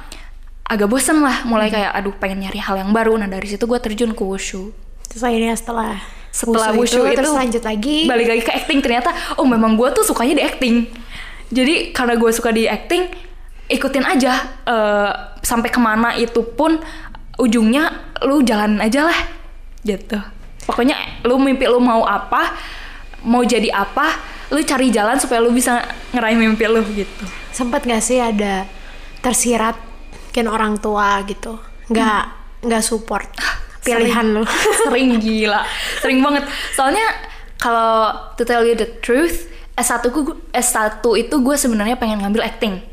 Agak 0.70 0.90
bosen 0.90 1.22
lah 1.22 1.46
mulai 1.50 1.74
kayak 1.74 1.98
aduh 1.98 2.14
pengen 2.18 2.46
nyari 2.46 2.62
hal 2.62 2.82
yang 2.82 2.94
baru. 2.94 3.14
Nah 3.18 3.30
dari 3.30 3.46
situ 3.46 3.66
gue 3.66 3.78
terjun 3.82 4.14
ke 4.14 4.22
wushu. 4.26 4.74
Terus 5.10 5.22
akhirnya 5.26 5.58
setelah 5.58 6.19
setelah 6.30 6.72
wushu, 6.78 7.02
itu, 7.02 7.18
terus 7.18 7.34
lanjut 7.34 7.64
lagi. 7.66 8.06
balik 8.06 8.28
lagi 8.30 8.42
ke 8.46 8.52
acting. 8.54 8.80
Ternyata 8.80 9.10
oh 9.42 9.46
memang 9.46 9.74
gue 9.76 9.90
tuh 9.92 10.06
sukanya 10.06 10.40
di 10.40 10.44
acting. 10.46 10.76
Jadi 11.50 11.90
karena 11.92 12.14
gue 12.14 12.30
suka 12.30 12.54
di 12.54 12.70
acting 12.70 13.10
ikutin 13.70 14.06
aja 14.06 14.34
eh, 14.66 15.12
sampai 15.42 15.70
ke 15.70 15.80
mana 15.82 16.14
itu 16.18 16.42
pun 16.42 16.78
ujungnya 17.38 18.14
lu 18.26 18.42
jalan 18.46 18.78
aja 18.82 19.10
lah 19.10 19.20
gitu. 19.86 20.18
Pokoknya 20.66 21.26
lu 21.26 21.42
mimpi 21.42 21.66
lu 21.66 21.82
mau 21.82 22.06
apa 22.06 22.54
mau 23.26 23.42
jadi 23.42 23.74
apa 23.74 24.14
lu 24.54 24.62
cari 24.66 24.90
jalan 24.90 25.18
supaya 25.18 25.42
lu 25.42 25.54
bisa 25.54 25.82
ngeraih 26.14 26.38
mimpi 26.38 26.66
lu 26.70 26.82
gitu. 26.94 27.26
Sempet 27.54 27.86
gak 27.86 28.02
sih 28.02 28.22
ada 28.22 28.70
tersirat 29.26 29.78
mungkin 30.30 30.46
orang 30.50 30.74
tua 30.78 31.26
gitu. 31.26 31.58
Nggak 31.90 32.24
nggak 32.60 32.84
support 32.86 33.26
pilihan 33.84 34.26
lu. 34.36 34.44
sering 34.88 35.20
gila. 35.20 35.62
Sering 36.04 36.20
banget. 36.20 36.44
Soalnya 36.76 37.06
kalau 37.60 38.16
to 38.40 38.48
tell 38.48 38.64
you 38.64 38.74
the 38.74 38.88
truth 39.04 39.52
S1 39.80 40.12
ku 40.12 40.36
S1 40.52 41.00
itu 41.00 41.36
gue 41.40 41.56
sebenarnya 41.56 41.96
pengen 41.96 42.20
ngambil 42.20 42.44
acting. 42.44 42.84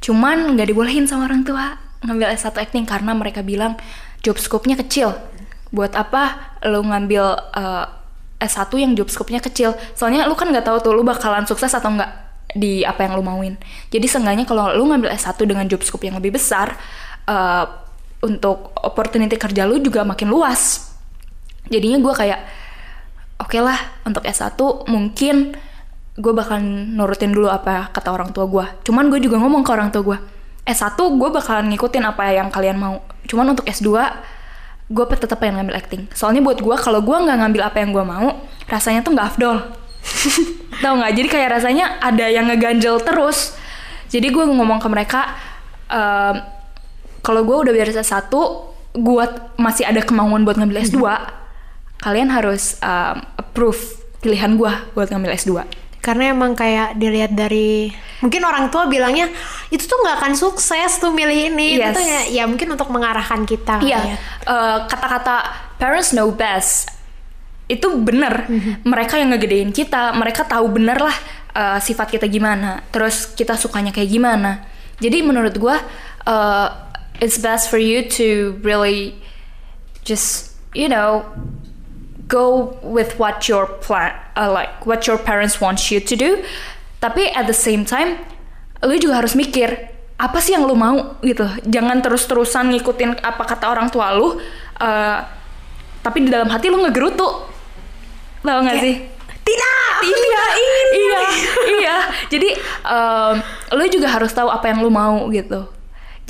Cuman 0.00 0.56
nggak 0.56 0.72
dibolehin 0.72 1.04
sama 1.04 1.28
orang 1.28 1.44
tua 1.44 1.76
ngambil 2.00 2.32
S1 2.32 2.56
acting 2.56 2.88
karena 2.88 3.12
mereka 3.12 3.44
bilang 3.44 3.76
job 4.24 4.40
scope-nya 4.40 4.80
kecil. 4.80 5.12
Buat 5.70 5.92
apa 5.92 6.56
lo 6.64 6.80
ngambil 6.80 7.24
eh, 7.52 7.86
S1 8.40 8.72
yang 8.80 8.96
job 8.96 9.12
scope-nya 9.12 9.44
kecil? 9.44 9.76
Soalnya 9.92 10.24
lu 10.24 10.32
kan 10.32 10.48
nggak 10.48 10.64
tahu 10.64 10.80
tuh 10.80 10.92
lu 10.96 11.04
bakalan 11.04 11.44
sukses 11.44 11.76
atau 11.76 11.92
enggak 11.92 12.08
di 12.56 12.82
apa 12.82 13.04
yang 13.04 13.20
lu 13.20 13.22
mauin. 13.22 13.60
Jadi 13.92 14.08
seenggaknya 14.08 14.48
kalau 14.48 14.72
lu 14.72 14.88
ngambil 14.88 15.12
S1 15.12 15.36
dengan 15.44 15.68
job 15.68 15.84
scope 15.84 16.08
yang 16.08 16.16
lebih 16.16 16.40
besar 16.40 16.80
eh, 17.28 17.64
untuk 18.20 18.76
opportunity 18.80 19.36
kerja 19.40 19.64
lu 19.64 19.80
juga 19.80 20.04
makin 20.04 20.28
luas. 20.28 20.92
Jadinya 21.72 21.98
gue 22.02 22.14
kayak 22.14 22.40
oke 23.40 23.58
lah 23.60 23.78
untuk 24.04 24.24
S1 24.26 24.58
mungkin 24.88 25.56
gue 26.20 26.32
bakal 26.36 26.60
nurutin 26.60 27.32
dulu 27.32 27.48
apa 27.48 27.88
kata 27.94 28.12
orang 28.12 28.34
tua 28.36 28.44
gue 28.44 28.66
cuman 28.84 29.08
gue 29.08 29.24
juga 29.24 29.40
ngomong 29.40 29.64
ke 29.64 29.70
orang 29.72 29.88
tua 29.88 30.02
gue 30.04 30.18
S1 30.68 30.98
gue 30.98 31.28
bakalan 31.32 31.66
ngikutin 31.72 32.04
apa 32.04 32.30
yang 32.30 32.48
kalian 32.52 32.76
mau. 32.78 33.02
Cuman 33.26 33.56
untuk 33.56 33.66
S2 33.66 33.90
gue 34.90 35.04
tetap 35.14 35.38
pengen 35.42 35.62
ngambil 35.62 35.76
acting. 35.78 36.02
Soalnya 36.14 36.42
buat 36.42 36.62
gue 36.62 36.76
kalau 36.78 37.00
gue 37.02 37.16
nggak 37.16 37.38
ngambil 37.42 37.62
apa 37.66 37.76
yang 37.82 37.90
gue 37.90 38.04
mau 38.04 38.28
rasanya 38.70 39.00
tuh 39.02 39.14
nggak 39.14 39.28
afdol. 39.34 39.58
Tau 40.82 40.94
nggak? 40.98 41.12
Jadi 41.16 41.28
kayak 41.30 41.48
rasanya 41.60 41.98
ada 41.98 42.26
yang 42.30 42.46
ngeganjel 42.50 43.02
terus. 43.02 43.58
Jadi 44.10 44.30
gue 44.30 44.44
ngomong 44.46 44.82
ke 44.82 44.88
mereka 44.90 45.20
ehm, 45.90 46.59
kalau 47.20 47.44
gue 47.44 47.56
udah 47.68 47.72
beres 47.72 47.96
S1 47.96 48.32
gue 48.90 49.24
masih 49.56 49.84
ada 49.86 50.02
kemauan 50.02 50.42
buat 50.42 50.56
ngambil 50.56 50.82
S2 50.82 50.98
kalian 52.00 52.32
harus 52.32 52.80
um, 52.80 53.20
approve 53.36 53.78
pilihan 54.18 54.56
gue 54.56 54.72
buat 54.92 55.08
ngambil 55.08 55.36
S2 55.36 55.64
Karena 56.00 56.32
emang 56.32 56.56
kayak 56.56 56.96
dilihat 56.96 57.36
dari 57.36 57.92
mungkin 58.24 58.40
orang 58.40 58.72
tua 58.72 58.88
bilangnya 58.88 59.28
itu 59.68 59.84
tuh 59.84 60.00
nggak 60.00 60.16
akan 60.16 60.32
sukses 60.32 60.96
tuh 60.96 61.12
milih 61.12 61.52
ini. 61.52 61.76
Itu 61.76 61.84
Yes. 61.84 61.92
tuh 61.92 62.00
ya, 62.00 62.20
ya 62.40 62.44
mungkin 62.48 62.72
untuk 62.72 62.88
mengarahkan 62.88 63.44
kita. 63.44 63.84
Iya, 63.84 64.00
ya. 64.00 64.16
eh, 64.48 64.78
kata-kata 64.88 65.36
parents 65.76 66.16
know 66.16 66.32
best 66.32 66.88
itu 67.68 67.84
bener. 68.00 68.48
Mereka 68.80 69.20
yang 69.20 69.36
ngegedein 69.36 69.76
kita, 69.76 70.16
mereka 70.16 70.48
tahu 70.48 70.72
bener 70.72 70.96
lah 70.96 71.12
eh, 71.52 71.78
sifat 71.84 72.16
kita 72.16 72.32
gimana, 72.32 72.80
terus 72.88 73.28
kita 73.36 73.60
sukanya 73.60 73.92
kayak 73.92 74.08
gimana. 74.08 74.64
Jadi 75.04 75.20
menurut 75.20 75.52
gua 75.60 75.76
eh, 76.24 76.68
it's 77.20 77.36
best 77.36 77.68
for 77.68 77.76
you 77.76 78.08
to 78.08 78.56
really 78.64 79.14
just 80.02 80.56
you 80.72 80.88
know 80.88 81.24
go 82.26 82.78
with 82.80 83.20
what 83.20 83.46
your 83.46 83.68
plan 83.84 84.16
uh, 84.34 84.48
like 84.48 84.86
what 84.88 85.06
your 85.06 85.20
parents 85.20 85.60
want 85.60 85.92
you 85.92 86.00
to 86.00 86.16
do. 86.16 86.40
Tapi 87.00 87.32
at 87.32 87.44
the 87.44 87.56
same 87.56 87.84
time 87.84 88.16
lu 88.80 88.96
juga 88.96 89.20
harus 89.20 89.36
mikir 89.36 89.92
apa 90.20 90.40
sih 90.40 90.56
yang 90.56 90.64
lu 90.64 90.76
mau 90.76 91.20
gitu. 91.20 91.44
Jangan 91.68 92.00
terus-terusan 92.00 92.72
ngikutin 92.76 93.20
apa 93.20 93.42
kata 93.44 93.68
orang 93.68 93.92
tua 93.92 94.12
lu 94.16 94.36
uh, 94.80 95.18
tapi 96.00 96.24
di 96.24 96.32
dalam 96.32 96.48
hati 96.48 96.72
lu 96.72 96.80
ngegerutu. 96.80 97.28
Tau 98.40 98.64
gak 98.64 98.72
Kayak, 98.72 98.84
sih? 98.84 98.96
Tidak. 99.44 99.96
iya 100.00 100.44
iya 100.96 101.20
iya. 101.76 101.96
Jadi 102.32 102.56
um, 102.88 103.36
lu 103.76 103.84
juga 103.92 104.08
harus 104.08 104.32
tahu 104.32 104.48
apa 104.48 104.72
yang 104.72 104.80
lu 104.80 104.88
mau 104.88 105.28
gitu 105.28 105.79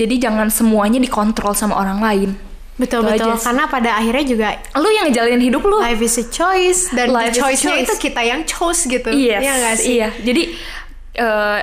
jadi 0.01 0.31
jangan 0.31 0.49
semuanya 0.49 0.97
dikontrol 0.97 1.53
sama 1.53 1.77
orang 1.77 2.01
lain 2.01 2.31
Betul 2.81 3.05
Itu 3.05 3.13
betul. 3.13 3.37
sih. 3.37 3.45
Karena 3.45 3.65
pada 3.69 3.91
akhirnya 4.01 4.25
juga 4.25 4.49
lu 4.81 4.89
yang 4.89 5.13
ngejalanin 5.13 5.43
hidup 5.45 5.61
lu 5.69 5.85
life 5.85 6.01
is 6.01 6.17
a 6.17 6.25
choice 6.33 6.89
dan 6.97 7.13
Life 7.13 7.37
choice-nya 7.37 7.77
choice. 7.77 7.85
itu 7.85 7.95
kita 8.09 8.21
yang 8.25 8.41
chose 8.49 8.89
gitu. 8.89 9.13
Yes, 9.13 9.45
Iya 9.45 9.53
nggak 9.61 9.77
sih? 9.77 9.89
Iya, 10.01 10.09
jadi 10.25 10.43
eh, 11.21 11.59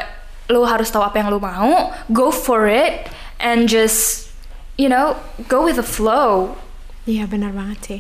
lu 0.53 0.61
harus 0.63 0.87
tahu 0.93 1.01
apa 1.01 1.17
yang 1.17 1.33
lu 1.33 1.41
mau, 1.41 1.89
go 2.13 2.29
for 2.29 2.69
it, 2.69 3.09
and 3.41 3.65
just 3.65 4.29
you 4.77 4.85
know 4.85 5.17
go 5.49 5.65
with 5.65 5.81
the 5.81 5.85
flow. 5.85 6.53
Iya 7.09 7.25
benar 7.25 7.49
banget 7.49 7.79
sih. 7.81 7.99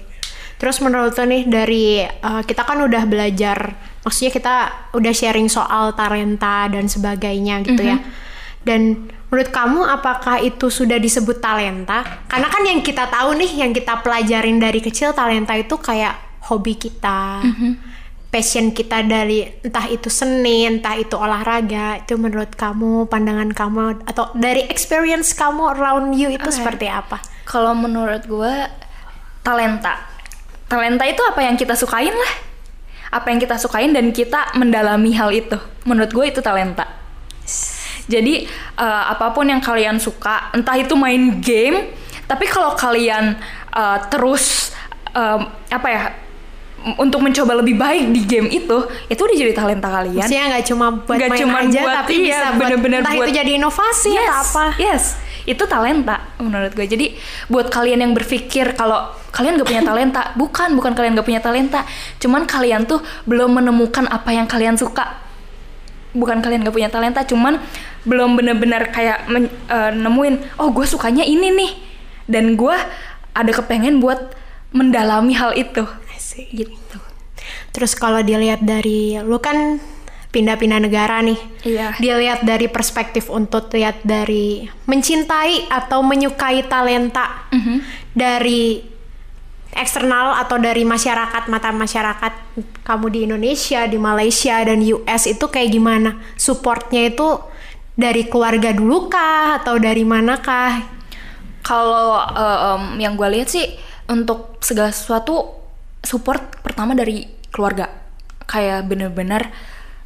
Terus 0.61 0.77
menurut 0.81 1.13
lo 1.13 1.23
nih 1.25 1.45
dari 1.45 2.01
uh, 2.01 2.41
kita 2.41 2.65
kan 2.65 2.81
udah 2.81 3.05
belajar, 3.05 3.77
maksudnya 4.01 4.31
kita 4.33 4.55
udah 4.93 5.13
sharing 5.13 5.49
soal 5.49 5.93
talenta 5.93 6.65
dan 6.69 6.89
sebagainya 6.89 7.61
gitu 7.61 7.81
ya. 7.81 7.97
Dan 8.63 9.11
menurut 9.27 9.49
kamu 9.51 9.83
apakah 9.83 10.39
itu 10.39 10.71
sudah 10.71 10.99
disebut 10.99 11.39
talenta? 11.43 12.03
Karena 12.31 12.47
kan 12.47 12.63
yang 12.63 12.79
kita 12.83 13.07
tahu 13.07 13.35
nih, 13.35 13.51
yang 13.63 13.71
kita 13.75 13.99
pelajarin 14.03 14.59
dari 14.59 14.79
kecil 14.79 15.11
talenta 15.11 15.55
itu 15.55 15.75
kayak 15.79 16.43
hobi 16.47 16.79
kita, 16.79 17.43
passion 18.27 18.75
kita 18.75 19.03
dari 19.07 19.47
entah 19.63 19.87
itu 19.87 20.11
seni, 20.11 20.67
entah 20.67 20.95
itu 20.99 21.15
olahraga. 21.15 22.03
Itu 22.03 22.19
menurut 22.19 22.55
kamu, 22.55 23.07
pandangan 23.07 23.51
kamu 23.51 24.03
atau 24.03 24.31
dari 24.35 24.67
experience 24.67 25.31
kamu 25.31 25.75
around 25.79 26.15
you 26.15 26.31
itu 26.31 26.47
Oke. 26.47 26.55
seperti 26.55 26.91
apa? 26.91 27.23
Kalau 27.47 27.71
menurut 27.71 28.27
gue 28.27 28.53
talenta, 29.43 30.03
talenta 30.67 31.07
itu 31.07 31.23
apa 31.23 31.39
yang 31.39 31.55
kita 31.55 31.75
sukain 31.79 32.11
lah, 32.11 32.33
apa 33.15 33.31
yang 33.31 33.39
kita 33.39 33.55
sukain 33.55 33.95
dan 33.95 34.11
kita 34.11 34.51
mendalami 34.59 35.15
hal 35.15 35.31
itu. 35.31 35.55
Menurut 35.87 36.11
gue 36.11 36.25
itu 36.27 36.39
talenta. 36.43 36.83
Jadi 38.07 38.47
eh, 38.79 39.03
apa 39.11 39.35
pun 39.35 39.45
yang 39.45 39.59
kalian 39.59 39.99
suka, 39.99 40.51
entah 40.55 40.79
itu 40.79 40.95
main 40.95 41.43
game, 41.43 41.91
tapi 42.23 42.47
kalau 42.47 42.71
kalian 42.73 43.35
eh, 43.75 43.97
terus 44.07 44.71
em, 45.11 45.41
apa 45.67 45.87
ya 45.91 46.03
untuk 46.95 47.19
mencoba 47.19 47.57
lebih 47.59 47.75
baik 47.75 48.15
di 48.15 48.21
game 48.23 48.47
itu, 48.47 48.77
itu 49.09 49.19
udah 49.19 49.35
jadi 49.35 49.51
talenta 49.51 49.89
kalian. 49.91 50.23
Maksudnya 50.23 50.45
nggak 50.55 50.65
cuma 50.71 50.87
buat 51.03 51.17
Nggak 51.19 51.31
main 51.33 51.41
cuman 51.43 51.63
aja, 51.67 51.81
buat- 51.83 51.95
tapi 51.99 52.13
iya, 52.15 52.23
bisa 52.23 52.47
buat 52.47 52.59
bener-bener 52.63 52.99
entah 53.03 53.13
buat- 53.17 53.27
itu 53.27 53.31
jadi 53.35 53.51
inovasi 53.59 54.11
yes, 54.13 54.23
atau 54.23 54.37
apa. 54.39 54.65
Yes, 54.79 55.03
itu 55.43 55.63
talenta 55.67 56.15
menurut 56.39 56.71
gue. 56.71 56.87
Jadi 56.87 57.07
buat 57.51 57.67
kalian 57.67 57.99
yang 58.07 58.13
berpikir 58.15 58.77
kalau 58.77 59.11
kalian 59.35 59.59
gak 59.59 59.67
punya 59.67 59.83
talenta, 59.83 60.21
bukan 60.39 60.69
bukan 60.77 60.91
kalian 60.95 61.11
gak 61.17 61.27
punya 61.27 61.41
talenta, 61.43 61.83
cuman 62.23 62.47
kalian 62.47 62.87
tuh 62.87 63.03
belum 63.27 63.59
menemukan 63.59 64.07
apa 64.07 64.31
yang 64.31 64.47
kalian 64.47 64.79
suka. 64.79 65.26
Bukan 66.15 66.39
kalian 66.39 66.63
gak 66.63 66.75
punya 66.75 66.87
talenta, 66.87 67.23
cuman 67.23 67.59
belum 68.03 68.39
bener-bener 68.39 68.87
kayak 68.89 69.27
men- 69.27 69.51
eh, 69.67 69.91
nemuin, 69.91 70.59
oh 70.59 70.71
gue 70.71 70.87
sukanya 70.87 71.23
ini 71.23 71.51
nih, 71.51 71.71
dan 72.25 72.55
gue 72.55 72.75
ada 73.33 73.51
kepengen 73.51 73.99
buat 73.99 74.33
mendalami 74.71 75.35
hal 75.35 75.53
itu, 75.53 75.83
Asik. 76.15 76.47
gitu. 76.51 76.97
Terus 77.71 77.93
kalau 77.93 78.19
dilihat 78.19 78.63
dari 78.63 79.19
lu 79.21 79.37
kan 79.37 79.77
pindah-pindah 80.27 80.79
negara 80.83 81.23
nih. 81.23 81.39
Iya. 81.63 81.87
Dilihat 81.97 82.43
dari 82.43 82.67
perspektif 82.67 83.31
untuk 83.31 83.71
lihat 83.71 84.03
dari 84.03 84.67
mencintai 84.85 85.71
atau 85.71 86.03
menyukai 86.03 86.67
talenta 86.67 87.47
Mhm. 87.53 87.77
dari 88.11 88.83
eksternal 89.77 90.33
atau 90.41 90.57
dari 90.57 90.81
masyarakat 90.81 91.47
mata 91.47 91.69
masyarakat 91.69 92.33
kamu 92.81 93.05
di 93.13 93.19
Indonesia, 93.29 93.85
di 93.85 94.01
Malaysia 94.01 94.57
dan 94.65 94.81
US 94.81 95.29
itu 95.29 95.45
kayak 95.45 95.69
gimana? 95.69 96.17
Supportnya 96.35 97.13
itu 97.13 97.37
dari 97.93 98.25
keluarga 98.25 98.73
dulu 98.73 99.07
kah 99.07 99.61
atau 99.61 99.77
dari 99.77 100.01
manakah? 100.01 100.81
Kalau 101.61 102.17
uh, 102.17 102.59
um, 102.73 102.97
yang 102.97 103.13
gue 103.13 103.29
lihat 103.29 103.53
sih 103.53 103.77
untuk 104.09 104.57
segala 104.63 104.89
sesuatu 104.89 105.53
support 106.01 106.63
pertama 106.65 106.97
dari 106.97 107.27
keluarga. 107.53 107.91
Kayak 108.47 108.87
bener-bener 108.87 109.51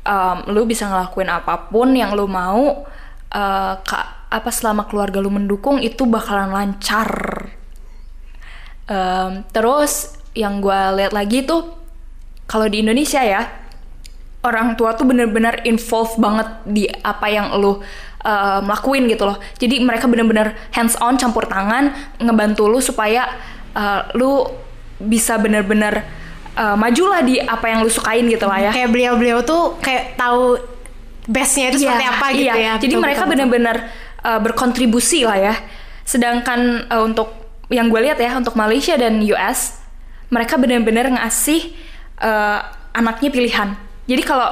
um, 0.04 0.51
lu 0.51 0.68
bisa 0.68 0.90
ngelakuin 0.90 1.30
apa 1.32 1.72
pun 1.72 1.96
yang 1.96 2.12
lu 2.18 2.28
mau. 2.28 2.84
Uh, 3.32 3.80
ka, 3.88 4.28
apa 4.28 4.51
selama 4.51 4.84
keluarga 4.92 5.24
lu 5.24 5.32
mendukung 5.32 5.80
itu 5.80 6.04
bakalan 6.04 6.51
lancar 6.51 7.08
Um, 8.91 9.48
terus 9.55 10.19
yang 10.36 10.60
gue 10.60 10.79
lihat 11.00 11.15
lagi 11.15 11.48
tuh 11.48 11.79
kalau 12.43 12.67
di 12.67 12.83
Indonesia 12.83 13.24
ya 13.24 13.48
orang 14.43 14.75
tua 14.75 15.00
tuh 15.00 15.07
bener-bener 15.07 15.63
involved 15.63 16.19
banget 16.19 16.48
di 16.67 16.83
apa 16.91 17.31
yang 17.31 17.55
lo 17.55 17.79
um, 17.79 18.63
lakuin 18.67 19.07
gitu 19.07 19.24
loh. 19.24 19.39
Jadi 19.55 19.79
mereka 19.79 20.12
bener-bener 20.12 20.60
hands 20.75 21.00
on 21.00 21.15
campur 21.15 21.48
tangan 21.48 21.95
ngebantu 22.19 22.67
lu 22.67 22.83
supaya 22.83 23.31
uh, 23.79 24.12
lu 24.17 24.43
bisa 25.00 25.39
bener-bener 25.39 26.03
uh, 26.60 26.75
maju 26.75 27.03
lah 27.15 27.21
di 27.24 27.39
apa 27.39 27.71
yang 27.71 27.79
lu 27.86 27.91
sukain 27.91 28.27
gitu 28.27 28.43
lah 28.43 28.60
ya. 28.60 28.71
Kayak 28.75 28.91
beliau-beliau 28.91 29.39
tuh 29.48 29.79
kayak 29.79 30.19
tahu 30.19 30.60
bestnya 31.31 31.71
itu 31.71 31.86
seperti 31.86 32.03
Iya, 32.03 32.12
apa 32.12 32.27
gitu 32.33 32.57
iya. 32.60 32.65
ya. 32.67 32.74
Jadi 32.75 32.93
Betul, 32.98 33.03
mereka 33.07 33.24
betul, 33.24 33.31
benar-benar 33.31 33.77
uh, 34.25 34.39
berkontribusi 34.41 35.24
lah 35.24 35.38
ya. 35.38 35.55
Sedangkan 36.03 36.91
uh, 36.91 37.07
untuk 37.07 37.40
yang 37.72 37.88
gue 37.88 38.00
lihat 38.04 38.20
ya 38.20 38.36
untuk 38.36 38.54
Malaysia 38.60 39.00
dan 39.00 39.24
US, 39.24 39.80
mereka 40.28 40.60
benar-benar 40.60 41.08
ngasih 41.12 41.72
uh, 42.20 42.60
anaknya 42.92 43.32
pilihan. 43.32 43.70
Jadi 44.06 44.22
kalau 44.28 44.48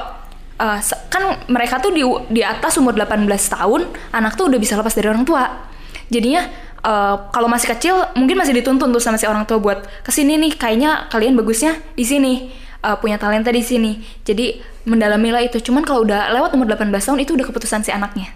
uh, 0.56 0.78
kan 1.12 1.22
mereka 1.48 1.80
tuh 1.80 1.92
di 1.92 2.02
di 2.32 2.40
atas 2.40 2.80
umur 2.80 2.96
18 2.96 3.28
tahun, 3.28 3.86
anak 4.16 4.40
tuh 4.40 4.48
udah 4.48 4.58
bisa 4.60 4.76
lepas 4.80 4.96
dari 4.96 5.08
orang 5.08 5.24
tua. 5.28 5.68
Jadinya 6.08 6.48
uh, 6.82 7.28
kalau 7.30 7.46
masih 7.46 7.76
kecil 7.76 7.94
mungkin 8.16 8.40
masih 8.40 8.56
dituntun 8.56 8.90
tuh 8.90 9.02
sama 9.02 9.20
si 9.20 9.28
orang 9.28 9.44
tua 9.44 9.60
buat 9.60 9.84
ke 10.02 10.10
sini 10.10 10.40
nih 10.40 10.52
kayaknya 10.56 11.06
kalian 11.12 11.36
bagusnya 11.36 11.78
di 11.94 12.02
sini 12.02 12.32
uh, 12.82 12.96
punya 12.96 13.20
talenta 13.20 13.52
di 13.52 13.60
sini. 13.60 14.00
Jadi 14.24 14.60
mendalamilah 14.88 15.44
itu. 15.44 15.60
Cuman 15.60 15.84
kalau 15.84 16.04
udah 16.08 16.32
lewat 16.32 16.56
umur 16.56 16.66
18 16.68 16.88
tahun 16.92 17.18
itu 17.20 17.36
udah 17.36 17.46
keputusan 17.46 17.84
si 17.84 17.92
anaknya. 17.92 18.32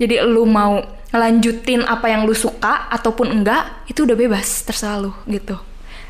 Jadi 0.00 0.16
lu 0.24 0.48
mau 0.48 0.80
ngelanjutin 1.12 1.84
apa 1.84 2.08
yang 2.08 2.24
lu 2.24 2.32
suka 2.32 2.88
ataupun 2.88 3.28
enggak, 3.28 3.84
itu 3.84 4.08
udah 4.08 4.16
bebas, 4.16 4.64
terserah 4.64 4.96
lu 4.96 5.12
gitu. 5.28 5.60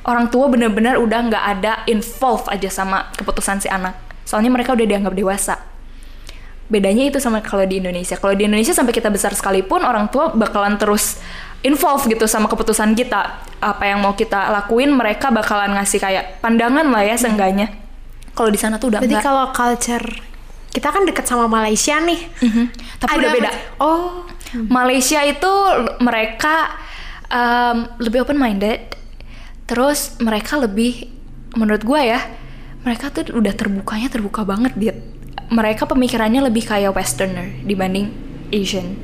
Orang 0.06 0.30
tua 0.30 0.46
bener-bener 0.48 0.96
udah 0.96 1.20
nggak 1.26 1.44
ada 1.58 1.72
involve 1.90 2.46
aja 2.48 2.70
sama 2.70 3.10
keputusan 3.18 3.60
si 3.60 3.68
anak. 3.68 3.98
Soalnya 4.24 4.48
mereka 4.54 4.72
udah 4.72 4.86
dianggap 4.86 5.12
dewasa. 5.12 5.54
Bedanya 6.70 7.10
itu 7.10 7.18
sama 7.18 7.42
kalau 7.42 7.66
di 7.66 7.82
Indonesia. 7.82 8.14
Kalau 8.14 8.32
di 8.38 8.46
Indonesia 8.46 8.70
sampai 8.70 8.94
kita 8.94 9.10
besar 9.10 9.34
sekalipun 9.34 9.82
orang 9.82 10.06
tua 10.06 10.30
bakalan 10.30 10.78
terus 10.78 11.18
involve 11.66 12.06
gitu 12.06 12.30
sama 12.30 12.46
keputusan 12.46 12.94
kita. 12.94 13.42
Apa 13.58 13.90
yang 13.90 14.00
mau 14.06 14.14
kita 14.14 14.54
lakuin 14.54 14.94
mereka 14.94 15.34
bakalan 15.34 15.74
ngasih 15.74 15.98
kayak 15.98 16.38
pandangan 16.38 16.86
lah 16.86 17.02
ya 17.02 17.18
seenggaknya. 17.18 17.74
Kalau 18.38 18.48
di 18.54 18.60
sana 18.62 18.78
tuh 18.78 18.94
udah 18.94 19.02
Berarti 19.02 19.18
enggak. 19.18 19.26
kalau 19.26 19.44
culture 19.50 20.29
kita 20.70 20.88
kan 20.94 21.02
deket 21.02 21.26
sama 21.26 21.50
Malaysia 21.50 21.98
nih. 21.98 22.20
Mhm. 22.42 22.64
Tapi 23.02 23.14
udah 23.18 23.30
beda. 23.34 23.50
Oh, 23.82 24.24
Malaysia 24.70 25.22
itu 25.26 25.52
mereka 26.02 26.74
um, 27.30 27.90
lebih 27.98 28.22
open 28.26 28.38
minded, 28.38 28.94
terus 29.66 30.18
mereka 30.22 30.58
lebih 30.58 31.10
menurut 31.58 31.82
gue 31.82 32.00
ya, 32.00 32.20
mereka 32.86 33.10
tuh 33.10 33.34
udah 33.34 33.54
terbukanya 33.54 34.08
terbuka 34.10 34.46
banget 34.46 34.72
dia. 34.78 34.94
Mereka 35.50 35.90
pemikirannya 35.90 36.46
lebih 36.46 36.62
kayak 36.62 36.94
westerner 36.94 37.50
dibanding 37.66 38.14
Asian. 38.54 38.94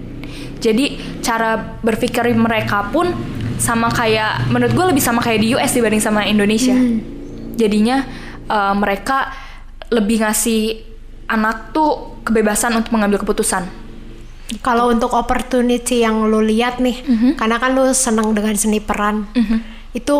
Jadi 0.62 0.98
cara 1.22 1.78
berpikir 1.82 2.30
mereka 2.34 2.86
pun 2.94 3.10
sama 3.56 3.88
kayak 3.90 4.46
menurut 4.52 4.72
gue 4.72 4.86
lebih 4.94 5.02
sama 5.02 5.18
kayak 5.24 5.40
di 5.42 5.48
US 5.58 5.74
dibanding 5.74 6.02
sama 6.02 6.22
Indonesia. 6.26 6.74
Jadinya 7.56 8.06
uh, 8.46 8.74
mereka 8.78 9.32
lebih 9.90 10.22
ngasih 10.22 10.95
anak 11.26 11.70
tuh 11.70 12.18
kebebasan 12.22 12.74
untuk 12.74 12.94
mengambil 12.94 13.22
keputusan. 13.22 13.86
kalau 14.62 14.94
untuk 14.94 15.10
opportunity 15.10 16.06
yang 16.06 16.22
lu 16.30 16.38
lihat 16.38 16.78
nih, 16.78 17.02
Mhm. 17.02 17.34
karena 17.34 17.58
kan 17.58 17.74
lu 17.74 17.90
senang 17.90 18.30
dengan 18.30 18.54
seni 18.54 18.78
peran, 18.78 19.26
itu 19.90 20.18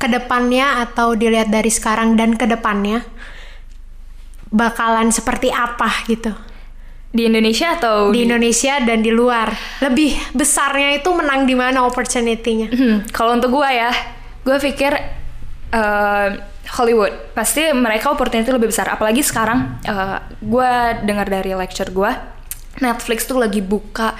ke 0.00 0.08
depannya 0.08 0.80
atau 0.80 1.12
dilihat 1.12 1.52
dari 1.52 1.68
sekarang 1.68 2.16
dan 2.16 2.40
ke 2.40 2.48
depannya 2.48 3.04
bakalan 4.48 5.12
seperti 5.12 5.52
apa 5.52 5.92
gitu 6.08 6.32
Di 7.10 7.26
Indonesia 7.26 7.74
atau 7.74 8.08
di 8.08 8.22
Indonesia 8.22 8.78
dan 8.80 9.02
di 9.02 9.10
luar. 9.10 9.50
Lebih 9.82 10.30
besarnya 10.32 10.94
itu 10.94 11.10
menang 11.10 11.42
di 11.42 11.52
mana 11.52 11.82
opportunity-nya? 11.82 12.70
Hmm, 12.70 12.96
kalau 13.10 13.34
untuk 13.34 13.50
gue 13.50 13.66
ya, 13.66 13.90
gue 14.40 14.56
pikir 14.56 14.94
eh, 15.68 16.26
Hollywood 16.70 17.34
pasti 17.34 17.74
mereka 17.74 18.14
opportunity 18.14 18.50
lebih 18.54 18.70
besar. 18.70 18.86
Apalagi 18.90 19.26
sekarang 19.26 19.82
eh, 19.82 20.18
gue 20.38 20.72
dengar 21.02 21.26
dari 21.26 21.50
lecture 21.54 21.90
gue, 21.90 22.10
Netflix 22.78 23.26
tuh 23.26 23.42
lagi 23.42 23.58
buka 23.58 24.14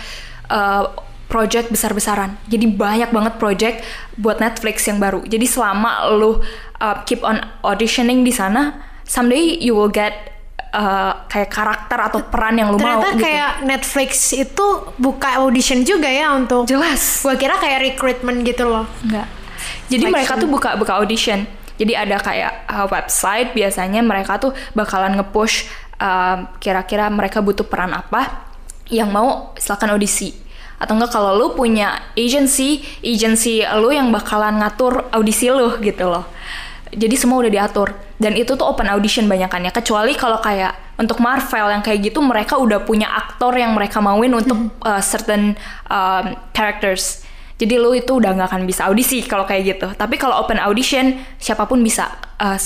eh, 0.50 0.84
project 1.30 1.70
besar-besaran. 1.70 2.34
Jadi 2.50 2.66
banyak 2.74 3.14
banget 3.14 3.38
project 3.38 3.86
buat 4.18 4.42
Netflix 4.42 4.82
yang 4.90 4.98
baru. 4.98 5.22
Jadi 5.22 5.46
selama 5.46 6.10
lu 6.10 6.42
eh, 6.82 6.96
keep 7.06 7.22
on 7.22 7.38
auditioning 7.62 8.26
di 8.26 8.34
sana, 8.34 8.74
someday 9.06 9.62
you 9.62 9.78
will 9.78 9.92
get 9.92 10.34
eh, 10.74 11.12
kayak 11.30 11.54
karakter 11.54 11.98
atau 12.02 12.26
peran 12.26 12.58
yang 12.58 12.74
lu 12.74 12.82
mau. 12.82 12.98
Ternyata 12.98 13.14
gitu. 13.14 13.22
kayak 13.22 13.52
Netflix 13.62 14.10
itu 14.34 14.66
buka 14.98 15.38
audition 15.38 15.86
juga 15.86 16.10
ya 16.10 16.34
untuk 16.34 16.66
jelas. 16.66 17.22
Gua 17.22 17.38
kira 17.38 17.62
kayak 17.62 17.94
recruitment 17.94 18.42
gitu 18.42 18.66
loh. 18.66 18.90
Enggak. 19.06 19.30
Jadi 19.86 20.02
Selection. 20.02 20.14
mereka 20.18 20.32
tuh 20.34 20.48
buka 20.50 20.74
buka 20.74 20.98
audition. 20.98 21.59
Jadi 21.80 21.96
ada 21.96 22.20
kayak 22.20 22.68
uh, 22.68 22.86
website 22.92 23.56
biasanya 23.56 24.04
mereka 24.04 24.36
tuh 24.36 24.52
bakalan 24.76 25.16
nge-push 25.16 25.64
um, 25.96 26.44
kira-kira 26.60 27.08
mereka 27.08 27.40
butuh 27.40 27.64
peran 27.64 27.96
apa 27.96 28.52
yang 28.92 29.08
mau 29.08 29.56
silakan 29.56 29.96
audisi. 29.96 30.36
Atau 30.76 30.96
enggak 30.96 31.12
kalau 31.16 31.32
lu 31.36 31.46
punya 31.56 32.12
agency, 32.12 32.84
agency 33.00 33.64
lu 33.80 33.96
yang 33.96 34.12
bakalan 34.12 34.60
ngatur 34.60 35.08
audisi 35.08 35.48
lu 35.48 35.80
gitu 35.80 36.04
loh. 36.04 36.28
Jadi 36.90 37.14
semua 37.16 37.40
udah 37.40 37.52
diatur 37.52 37.94
dan 38.18 38.34
itu 38.36 38.58
tuh 38.58 38.66
open 38.66 38.90
audition 38.90 39.30
banyakannya 39.30 39.70
kecuali 39.72 40.12
kalau 40.18 40.42
kayak 40.42 40.98
untuk 41.00 41.22
Marvel 41.22 41.72
yang 41.72 41.80
kayak 41.80 42.12
gitu 42.12 42.20
mereka 42.20 42.60
udah 42.60 42.84
punya 42.84 43.08
aktor 43.08 43.56
yang 43.56 43.72
mereka 43.72 44.02
mauin 44.02 44.34
untuk 44.36 44.74
uh, 44.84 45.00
certain 45.00 45.56
um, 45.88 46.36
characters. 46.52 47.24
Jadi 47.60 47.74
lu 47.76 47.92
itu 47.92 48.16
udah 48.16 48.32
nggak 48.32 48.48
akan 48.48 48.62
bisa 48.64 48.88
audisi 48.88 49.20
kalau 49.28 49.44
kayak 49.44 49.76
gitu. 49.76 49.92
Tapi 49.92 50.16
kalau 50.16 50.40
open 50.40 50.56
audition 50.56 51.20
siapa 51.36 51.68
pun 51.68 51.84
bisa 51.84 52.08
uh, 52.40 52.56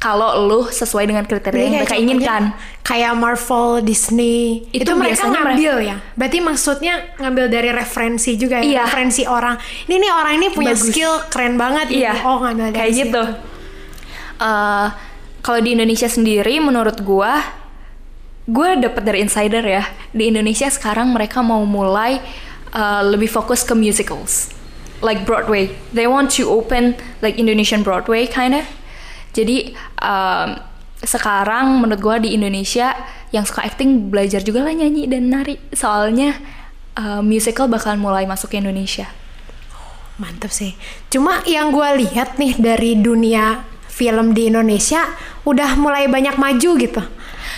kalau 0.00 0.48
lu 0.48 0.60
sesuai 0.66 1.04
dengan 1.06 1.22
kriteria 1.28 1.60
yang 1.60 1.76
mereka 1.84 1.94
inginkan. 1.94 2.42
Kayak 2.82 3.14
Marvel, 3.20 3.84
Disney, 3.86 4.66
itu, 4.74 4.82
Itu 4.82 4.96
mereka 4.98 5.28
ngambil 5.30 5.74
ya. 5.84 5.96
Berarti 6.18 6.38
maksudnya 6.42 7.14
ngambil 7.20 7.46
dari 7.52 7.70
referensi 7.70 8.34
juga 8.34 8.58
ya, 8.58 8.64
Iya. 8.66 8.82
referensi 8.88 9.22
orang. 9.28 9.60
Ini 9.86 9.94
nih 10.00 10.10
orang 10.10 10.32
ini 10.40 10.46
punya 10.50 10.74
Bagus. 10.74 10.90
skill 10.90 11.12
keren 11.30 11.54
banget. 11.54 11.92
Iya. 11.94 12.16
ini. 12.16 12.26
Oh 12.26 12.36
ngambil 12.42 12.66
dari 12.72 12.76
kayak 12.80 12.92
situ. 12.96 13.04
gitu. 13.06 13.24
Eh, 14.40 14.86
kalau 15.44 15.60
di 15.60 15.70
Indonesia 15.76 16.08
sendiri 16.08 16.58
menurut 16.64 16.96
gua 17.04 17.60
gue 18.50 18.68
dapet 18.82 19.02
dari 19.06 19.22
insider 19.22 19.62
ya 19.62 19.84
di 20.10 20.26
Indonesia 20.26 20.66
sekarang 20.66 21.12
mereka 21.14 21.38
mau 21.38 21.62
mulai 21.62 22.18
uh, 22.74 23.02
lebih 23.06 23.30
fokus 23.30 23.62
ke 23.66 23.74
musicals. 23.74 24.50
Like 25.00 25.24
Broadway. 25.24 25.72
They 25.96 26.04
want 26.04 26.28
to 26.36 26.48
open 26.50 26.98
like 27.24 27.40
Indonesian 27.40 27.80
Broadway 27.80 28.28
kinda. 28.28 28.68
Jadi 29.32 29.72
um, 30.02 30.60
sekarang 31.00 31.80
menurut 31.80 32.00
gue 32.02 32.16
di 32.28 32.30
Indonesia 32.36 32.92
yang 33.32 33.48
suka 33.48 33.64
acting 33.64 34.12
belajar 34.12 34.44
juga 34.44 34.66
lah 34.66 34.74
nyanyi 34.76 35.08
dan 35.08 35.32
nari. 35.32 35.56
Soalnya 35.72 36.36
uh, 37.00 37.24
musical 37.24 37.70
bakalan 37.70 38.02
mulai 38.02 38.28
masuk 38.28 38.52
ke 38.52 38.60
Indonesia. 38.60 39.08
Mantep 40.20 40.52
sih. 40.52 40.76
Cuma 41.08 41.40
yang 41.48 41.72
gue 41.72 42.04
lihat 42.04 42.36
nih 42.36 42.60
dari 42.60 43.00
dunia 43.00 43.64
film 43.88 44.36
di 44.36 44.52
Indonesia 44.52 45.08
udah 45.48 45.80
mulai 45.80 46.08
banyak 46.12 46.36
maju 46.36 46.70
gitu. 46.76 47.02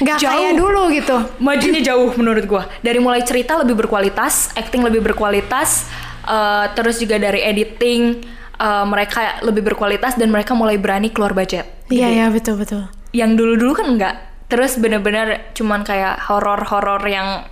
Nggak 0.01 0.17
Jauh. 0.17 0.33
kayak 0.33 0.53
dulu 0.57 0.83
gitu. 0.89 1.17
majunya 1.37 1.81
jauh 1.83 2.09
menurut 2.17 2.45
gua 2.47 2.65
dari 2.81 2.97
mulai 2.97 3.21
cerita 3.21 3.61
lebih 3.61 3.77
berkualitas 3.77 4.55
acting 4.55 4.81
lebih 4.81 5.05
berkualitas 5.05 5.91
eh, 6.25 6.65
terus 6.73 6.97
juga 6.97 7.19
dari 7.19 7.43
editing 7.43 8.25
eh, 8.57 8.85
mereka 8.89 9.43
lebih 9.45 9.61
berkualitas 9.67 10.17
dan 10.17 10.33
mereka 10.33 10.57
mulai 10.57 10.81
berani 10.81 11.13
keluar 11.13 11.37
budget 11.37 11.69
Iya 11.93 12.09
ya 12.09 12.27
betul 12.33 12.57
betul. 12.57 12.89
yang 13.13 13.37
dulu 13.37 13.61
dulu 13.61 13.73
kan 13.77 13.87
enggak 13.93 14.15
terus 14.49 14.81
bener-bener 14.81 15.53
cuman 15.53 15.85
kayak 15.85 16.25
horor-horor 16.25 17.01
yang 17.05 17.45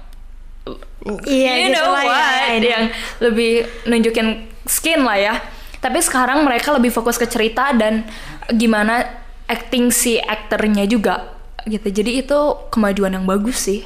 Iya 1.25 1.53
you 1.57 1.69
gitu 1.73 1.81
know 1.81 1.97
lah 1.97 2.05
ya, 2.05 2.13
what 2.13 2.61
know. 2.61 2.69
yang 2.69 2.85
lebih 3.25 3.53
nunjukin 3.89 4.29
skin 4.69 5.01
lah 5.01 5.17
ya 5.17 5.35
Tapi 5.81 5.97
sekarang 6.05 6.45
mereka 6.45 6.77
lebih 6.77 6.93
fokus 6.93 7.17
ke 7.17 7.25
cerita 7.25 7.73
dan 7.73 8.05
gimana 8.53 9.01
acting 9.49 9.89
si 9.89 10.21
aktornya 10.21 10.85
juga 10.85 11.40
gitu. 11.67 11.89
Jadi 11.91 12.23
itu 12.23 12.39
kemajuan 12.71 13.17
yang 13.17 13.27
bagus 13.27 13.61
sih. 13.65 13.85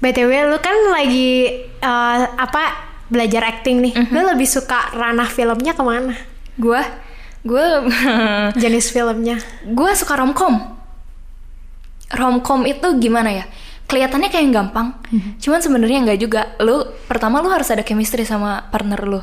BTW 0.00 0.48
lu 0.48 0.56
kan 0.58 0.72
lagi 0.92 1.60
eh, 1.66 2.18
apa 2.36 2.64
belajar 3.10 3.42
acting 3.44 3.82
nih. 3.84 3.94
Mhm. 3.96 4.12
Lu 4.14 4.20
lebih 4.32 4.46
suka 4.46 4.94
ranah 4.94 5.28
filmnya 5.28 5.74
ke 5.74 5.82
mana? 5.82 6.14
Gua 6.56 6.80
gua 7.42 7.84
Jenis 8.62 8.92
filmnya. 8.92 9.40
gue 9.64 9.90
suka 9.96 10.16
romcom. 10.16 10.76
Romcom 12.10 12.66
itu 12.66 12.86
gimana 12.98 13.30
ya? 13.30 13.44
Kelihatannya 13.86 14.30
kayak 14.30 14.44
yang 14.46 14.54
gampang, 14.54 14.94
cuman 15.42 15.58
sebenarnya 15.58 15.98
nggak 16.06 16.20
juga. 16.22 16.54
Lu 16.62 16.94
pertama 17.10 17.42
lu 17.42 17.50
harus 17.50 17.66
ada 17.74 17.82
chemistry 17.82 18.22
sama 18.22 18.62
partner 18.70 19.02
lu. 19.02 19.18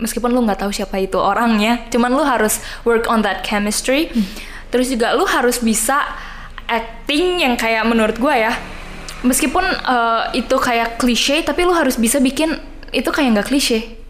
Meskipun 0.00 0.32
lu 0.32 0.40
nggak 0.48 0.64
tahu 0.64 0.72
siapa 0.72 0.96
itu 0.96 1.20
orangnya, 1.20 1.84
cuman 1.92 2.08
lu 2.08 2.24
harus 2.24 2.56
work 2.88 3.04
on 3.12 3.20
that 3.20 3.44
chemistry. 3.44 4.08
Terus 4.72 4.88
juga 4.88 5.12
lu 5.12 5.28
harus 5.28 5.60
bisa 5.60 6.08
acting 6.70 7.42
yang 7.42 7.58
kayak 7.58 7.82
menurut 7.82 8.14
gue 8.14 8.34
ya. 8.34 8.54
Meskipun 9.26 9.66
eh, 9.66 10.22
itu 10.38 10.56
kayak 10.56 10.96
klise, 10.96 11.42
tapi 11.42 11.66
lu 11.66 11.74
harus 11.74 11.98
bisa 11.98 12.22
bikin 12.22 12.54
itu 12.94 13.10
kayak 13.10 13.34
nggak 13.34 13.48
klise. 13.50 14.00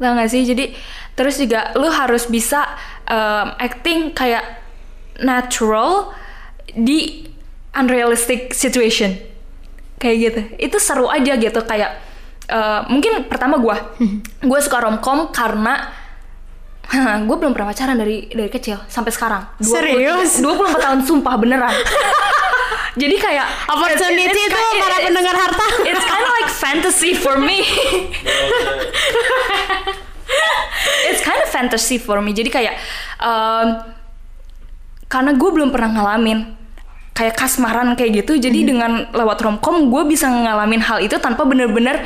Tau 0.00 0.16
gak 0.16 0.32
sih? 0.32 0.48
Jadi 0.48 0.72
terus 1.12 1.36
juga 1.36 1.76
lu 1.76 1.92
harus 1.92 2.24
bisa 2.24 2.64
um, 3.04 3.52
acting 3.60 4.16
kayak 4.16 4.64
natural 5.20 6.16
di 6.72 7.28
unrealistic 7.76 8.56
situation. 8.56 9.20
Kayak 10.00 10.16
gitu. 10.16 10.40
Itu 10.56 10.76
seru 10.80 11.04
aja 11.12 11.36
gitu 11.36 11.60
kayak 11.68 12.00
uh, 12.48 12.88
mungkin 12.88 13.28
pertama 13.28 13.60
gua 13.60 13.92
gue 14.48 14.60
suka 14.64 14.80
romcom 14.80 15.28
karena 15.36 15.92
gue 17.28 17.36
belum 17.38 17.52
pernah 17.54 17.70
pacaran 17.70 17.94
dari 17.94 18.26
dari 18.26 18.50
kecil 18.50 18.82
sampai 18.86 19.12
sekarang. 19.14 19.42
20 19.58 19.70
Serius? 19.70 20.30
24 20.42 20.82
tahun 20.82 20.98
sumpah 21.06 21.34
beneran. 21.38 21.70
Jadi 23.00 23.16
kayak 23.16 23.46
Opportunity 23.70 24.26
it's- 24.26 24.50
itu 24.50 24.58
it's- 24.58 24.80
para 24.82 24.96
it's- 24.98 25.06
pendengar 25.06 25.34
harta. 25.38 25.66
It's 25.90 26.04
kind 26.04 26.24
of 26.26 26.32
like 26.34 26.50
fantasy 26.50 27.12
for 27.14 27.38
me. 27.38 27.62
It's 31.10 31.22
kind 31.22 31.38
of 31.42 31.48
fantasy 31.50 31.98
for 31.98 32.18
me. 32.18 32.34
Jadi 32.34 32.50
kayak 32.50 32.74
um, 33.18 33.66
karena 35.06 35.34
gue 35.34 35.50
belum 35.50 35.70
pernah 35.74 35.90
ngalamin 35.90 36.54
kayak 37.14 37.34
kasmaran 37.36 37.94
kayak 37.94 38.26
gitu. 38.26 38.38
Jadi 38.38 38.66
dengan 38.66 39.10
lewat 39.10 39.38
romcom 39.42 39.90
gue 39.90 40.02
bisa 40.06 40.26
ngalamin 40.26 40.82
hal 40.82 40.98
itu 40.98 41.14
tanpa 41.18 41.46
bener-bener 41.46 42.02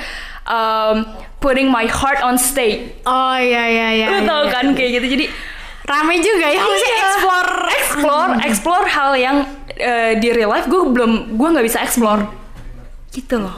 um, 0.48 1.04
putting 1.40 1.68
my 1.68 1.84
heart 1.88 2.20
on 2.24 2.40
stake. 2.40 3.00
Oh 3.04 3.36
iya 3.36 3.64
iya 3.68 3.88
iya. 3.92 4.06
Lu 4.08 4.18
iya, 4.22 4.28
tau 4.28 4.42
iya. 4.48 4.52
kan 4.52 4.66
kayak 4.72 4.90
gitu. 5.00 5.06
Jadi 5.18 5.26
Rame 5.84 6.16
juga 6.16 6.48
ya, 6.48 6.64
maksudnya 6.64 6.96
Iya. 6.96 7.04
explore 7.04 7.52
explore 7.68 8.32
explore 8.48 8.86
hal 8.88 9.10
yang 9.20 9.36
eh, 9.76 10.16
di 10.16 10.32
real 10.32 10.48
life 10.48 10.64
gue 10.64 10.80
belum 10.80 11.36
gue 11.36 11.48
nggak 11.52 11.66
bisa 11.66 11.84
explore 11.84 12.24
gitu 13.12 13.36
loh 13.36 13.52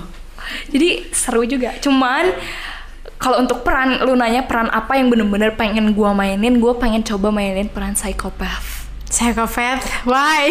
jadi 0.75 1.07
seru 1.15 1.47
juga 1.47 1.79
cuman 1.79 2.35
kalau 3.17 3.41
untuk 3.41 3.63
peran 3.63 4.03
lu 4.05 4.19
nanya 4.19 4.45
peran 4.45 4.69
apa 4.75 4.99
yang 4.99 5.09
bener-bener 5.09 5.55
pengen 5.55 5.95
gue 5.95 6.11
mainin 6.13 6.59
gue 6.59 6.73
pengen 6.77 7.07
coba 7.07 7.31
mainin 7.31 7.71
peran 7.71 7.95
psikopat 7.95 8.75
Psychopath, 9.07 9.87
why? 10.03 10.51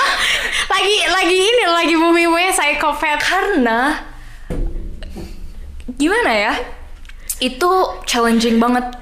lagi 0.72 0.96
lagi 1.12 1.38
ini 1.44 1.64
lagi 1.68 1.92
bumi 1.92 2.24
bumi 2.24 2.48
psychopath. 2.48 3.20
karena 3.20 4.00
gimana 6.02 6.30
ya? 6.34 6.54
Itu 7.38 8.02
challenging 8.02 8.58
banget. 8.58 8.98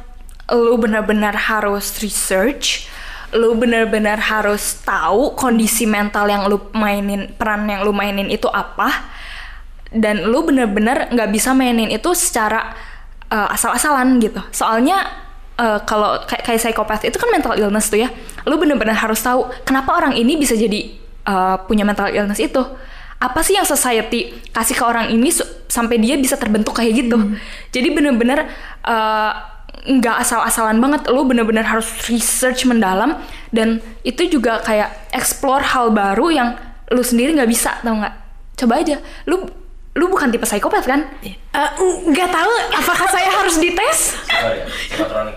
Lu 0.53 0.77
benar-benar 0.77 1.33
harus 1.37 1.97
research. 2.05 2.87
Lu 3.33 3.55
benar-benar 3.57 4.19
harus 4.21 4.83
tahu 4.83 5.33
kondisi 5.39 5.87
mental 5.87 6.27
yang 6.29 6.45
lu 6.51 6.61
mainin 6.77 7.31
peran 7.39 7.65
yang 7.65 7.87
lu 7.87 7.97
mainin 7.97 8.29
itu 8.29 8.51
apa. 8.53 9.09
Dan 9.91 10.29
lu 10.29 10.45
benar-benar 10.45 11.09
nggak 11.11 11.31
bisa 11.33 11.57
mainin 11.57 11.89
itu 11.89 12.11
secara 12.13 12.77
uh, 13.33 13.49
asal-asalan 13.55 14.21
gitu. 14.21 14.43
Soalnya 14.53 15.07
uh, 15.59 15.79
kalau 15.87 16.21
kayak, 16.27 16.43
kayak 16.47 16.61
psikopat 16.61 17.07
itu 17.07 17.17
kan 17.17 17.31
mental 17.31 17.55
illness 17.57 17.89
tuh 17.89 18.05
ya. 18.05 18.09
Lu 18.45 18.59
benar-benar 18.61 18.99
harus 18.99 19.19
tahu 19.23 19.49
kenapa 19.67 19.97
orang 19.97 20.15
ini 20.15 20.37
bisa 20.39 20.55
jadi 20.59 20.95
uh, 21.27 21.57
punya 21.65 21.87
mental 21.87 22.11
illness 22.11 22.43
itu 22.43 22.63
apa 23.21 23.45
sih 23.45 23.53
yang 23.53 23.69
society 23.69 24.33
kasih 24.49 24.81
ke 24.81 24.85
orang 24.85 25.13
ini 25.13 25.29
sampai 25.69 26.01
dia 26.01 26.17
bisa 26.17 26.41
terbentuk 26.41 26.73
kayak 26.73 27.05
gitu? 27.05 27.21
Jadi 27.69 27.89
bener-bener 27.93 28.49
uh, 28.89 29.33
nggak 29.85 30.17
asal-asalan 30.25 30.81
banget. 30.81 31.05
Lu 31.13 31.29
bener-bener 31.29 31.61
harus 31.61 31.87
research 32.09 32.65
mendalam 32.65 33.21
dan 33.53 33.85
itu 34.09 34.25
juga 34.25 34.65
kayak 34.65 35.13
explore 35.13 35.61
hal 35.61 35.93
baru 35.93 36.33
yang 36.33 36.49
lu 36.89 37.05
sendiri 37.05 37.37
nggak 37.37 37.51
bisa 37.53 37.77
tau 37.85 38.01
nggak? 38.01 38.15
Coba 38.57 38.81
aja. 38.81 38.97
Lu 39.29 39.45
lu 40.01 40.05
bukan 40.09 40.33
tipe 40.33 40.49
psikopat 40.49 40.89
kan? 40.89 41.05
Eh, 41.21 41.37
nggak 42.09 42.31
tahu 42.33 42.53
apakah 42.73 43.05
saya 43.11 43.29
harus 43.29 43.61
dites? 43.61 44.17
Ya, 44.33 44.65
psikotronik. 44.81 45.37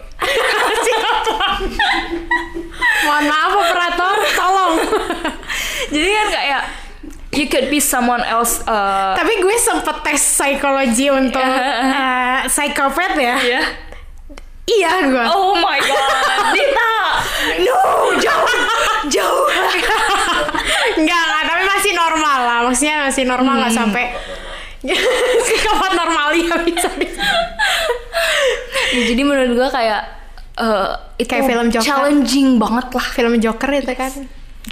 Mohon 3.03 3.25
maaf 3.27 3.53
operator, 3.59 4.15
tolong. 4.39 4.73
jadi 5.93 6.09
kan 6.09 6.27
kayak 6.31 6.63
you 7.33 7.47
could 7.47 7.67
be 7.67 7.77
someone 7.77 8.21
else 8.21 8.61
uh, 8.63 9.13
Tapi 9.13 9.37
gue 9.37 9.55
sempet 9.55 9.95
tes 10.01 10.17
psikologi 10.17 11.07
untuk 11.07 11.39
eh, 11.39 12.45
psikopat 12.45 13.13
ya. 13.15 13.35
ya 13.39 13.61
Iya 14.63 14.91
gue. 15.05 15.25
oh 15.27 15.53
my 15.55 15.77
god 15.77 16.11
Dita 16.55 16.91
no 17.61 17.77
jauh 18.15 18.53
jauh 19.07 19.45
Enggak, 20.93 21.19
enggak, 21.19 21.43
tapi 21.43 21.61
masih 21.65 21.91
normal 21.93 22.37
lah. 22.39 22.59
Maksudnya 22.63 22.95
masih 23.03 23.23
normal 23.23 23.53
nggak 23.59 23.71
Hmm. 23.71 23.81
sampai 23.81 24.05
psikopat 25.43 25.91
normal 25.93 26.27
ya 26.31 26.55
bisa 26.61 26.87
di 26.93 27.07
Ya, 28.93 29.01
jadi 29.09 29.21
menurut 29.21 29.51
gua 29.53 29.69
kayak 29.69 30.01
eh, 30.55 30.89
itu 31.17 31.27
Kayak 31.27 31.45
film 31.45 31.67
Joker. 31.67 31.83
challenging 31.83 32.47
banget 32.55 32.87
lah 32.89 33.07
film 33.09 33.33
Joker 33.37 33.69
itu 33.73 33.93
kan. 33.93 34.11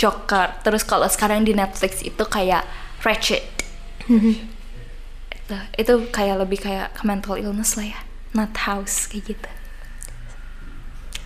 Joker 0.02 0.58
terus 0.66 0.82
kalau 0.82 1.06
sekarang 1.06 1.46
di 1.46 1.54
Netflix 1.54 2.02
itu 2.02 2.26
kayak 2.26 2.66
Ratchet 3.06 3.46
itu, 5.30 5.56
itu 5.78 5.94
kayak 6.10 6.42
lebih 6.42 6.58
kayak 6.58 6.98
ke 6.98 7.06
mental 7.06 7.38
illness 7.38 7.78
lah 7.78 7.86
ya 7.86 8.00
not 8.34 8.50
house 8.66 9.06
kayak 9.06 9.38
gitu 9.38 9.50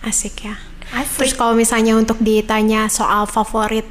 Asik 0.06 0.46
ya. 0.46 0.54
Asik. 0.94 1.18
Terus 1.18 1.32
kalau 1.34 1.58
misalnya 1.58 1.98
untuk 1.98 2.22
ditanya 2.22 2.86
soal 2.86 3.26
favorit 3.26 3.82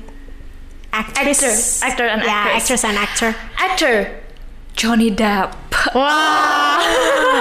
actress, 0.95 1.83
Actor- 1.83 1.91
actor 1.91 2.07
and 2.07 2.21
ya, 2.23 2.31
actress. 2.31 2.55
actress 2.55 2.83
and 2.87 2.95
actor. 2.95 3.29
actor 3.59 3.95
Johnny 4.75 5.09
Depp. 5.09 5.55
Wah, 5.95 6.79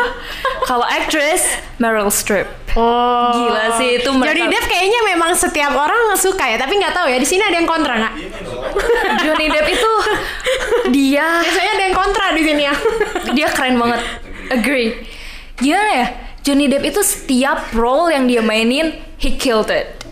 kalau 0.69 0.87
actress 0.87 1.43
Meryl 1.79 2.11
Streep. 2.11 2.47
Oh, 2.75 3.31
Gila 3.31 3.79
sih, 3.79 4.03
itu 4.03 4.11
mereka- 4.11 4.35
Johnny 4.35 4.47
Depp 4.51 4.67
kayaknya 4.67 5.01
memang 5.15 5.31
setiap 5.35 5.71
orang 5.75 6.15
suka 6.19 6.43
ya, 6.47 6.59
tapi 6.59 6.75
nggak 6.79 6.95
tahu 6.95 7.07
ya 7.07 7.19
di 7.19 7.27
sini 7.27 7.43
ada 7.43 7.55
yang 7.55 7.67
kontra 7.71 7.95
nggak? 7.95 8.15
Johnny 9.23 9.47
Depp 9.47 9.69
itu 9.71 9.93
dia 10.91 11.43
Biasanya 11.43 11.73
ada 11.75 11.85
yang 11.87 11.97
kontra 11.97 12.27
di 12.35 12.43
sini 12.43 12.63
ya. 12.67 12.75
dia 13.39 13.49
keren 13.51 13.79
banget. 13.79 14.01
Agree. 14.51 14.95
Gimana 15.59 15.91
ya? 15.95 16.07
Johnny 16.43 16.67
Depp 16.67 16.85
itu 16.85 17.01
setiap 17.01 17.71
role 17.73 18.11
yang 18.11 18.27
dia 18.27 18.43
mainin 18.43 18.99
he 19.17 19.35
killed 19.35 19.71
it. 19.71 20.03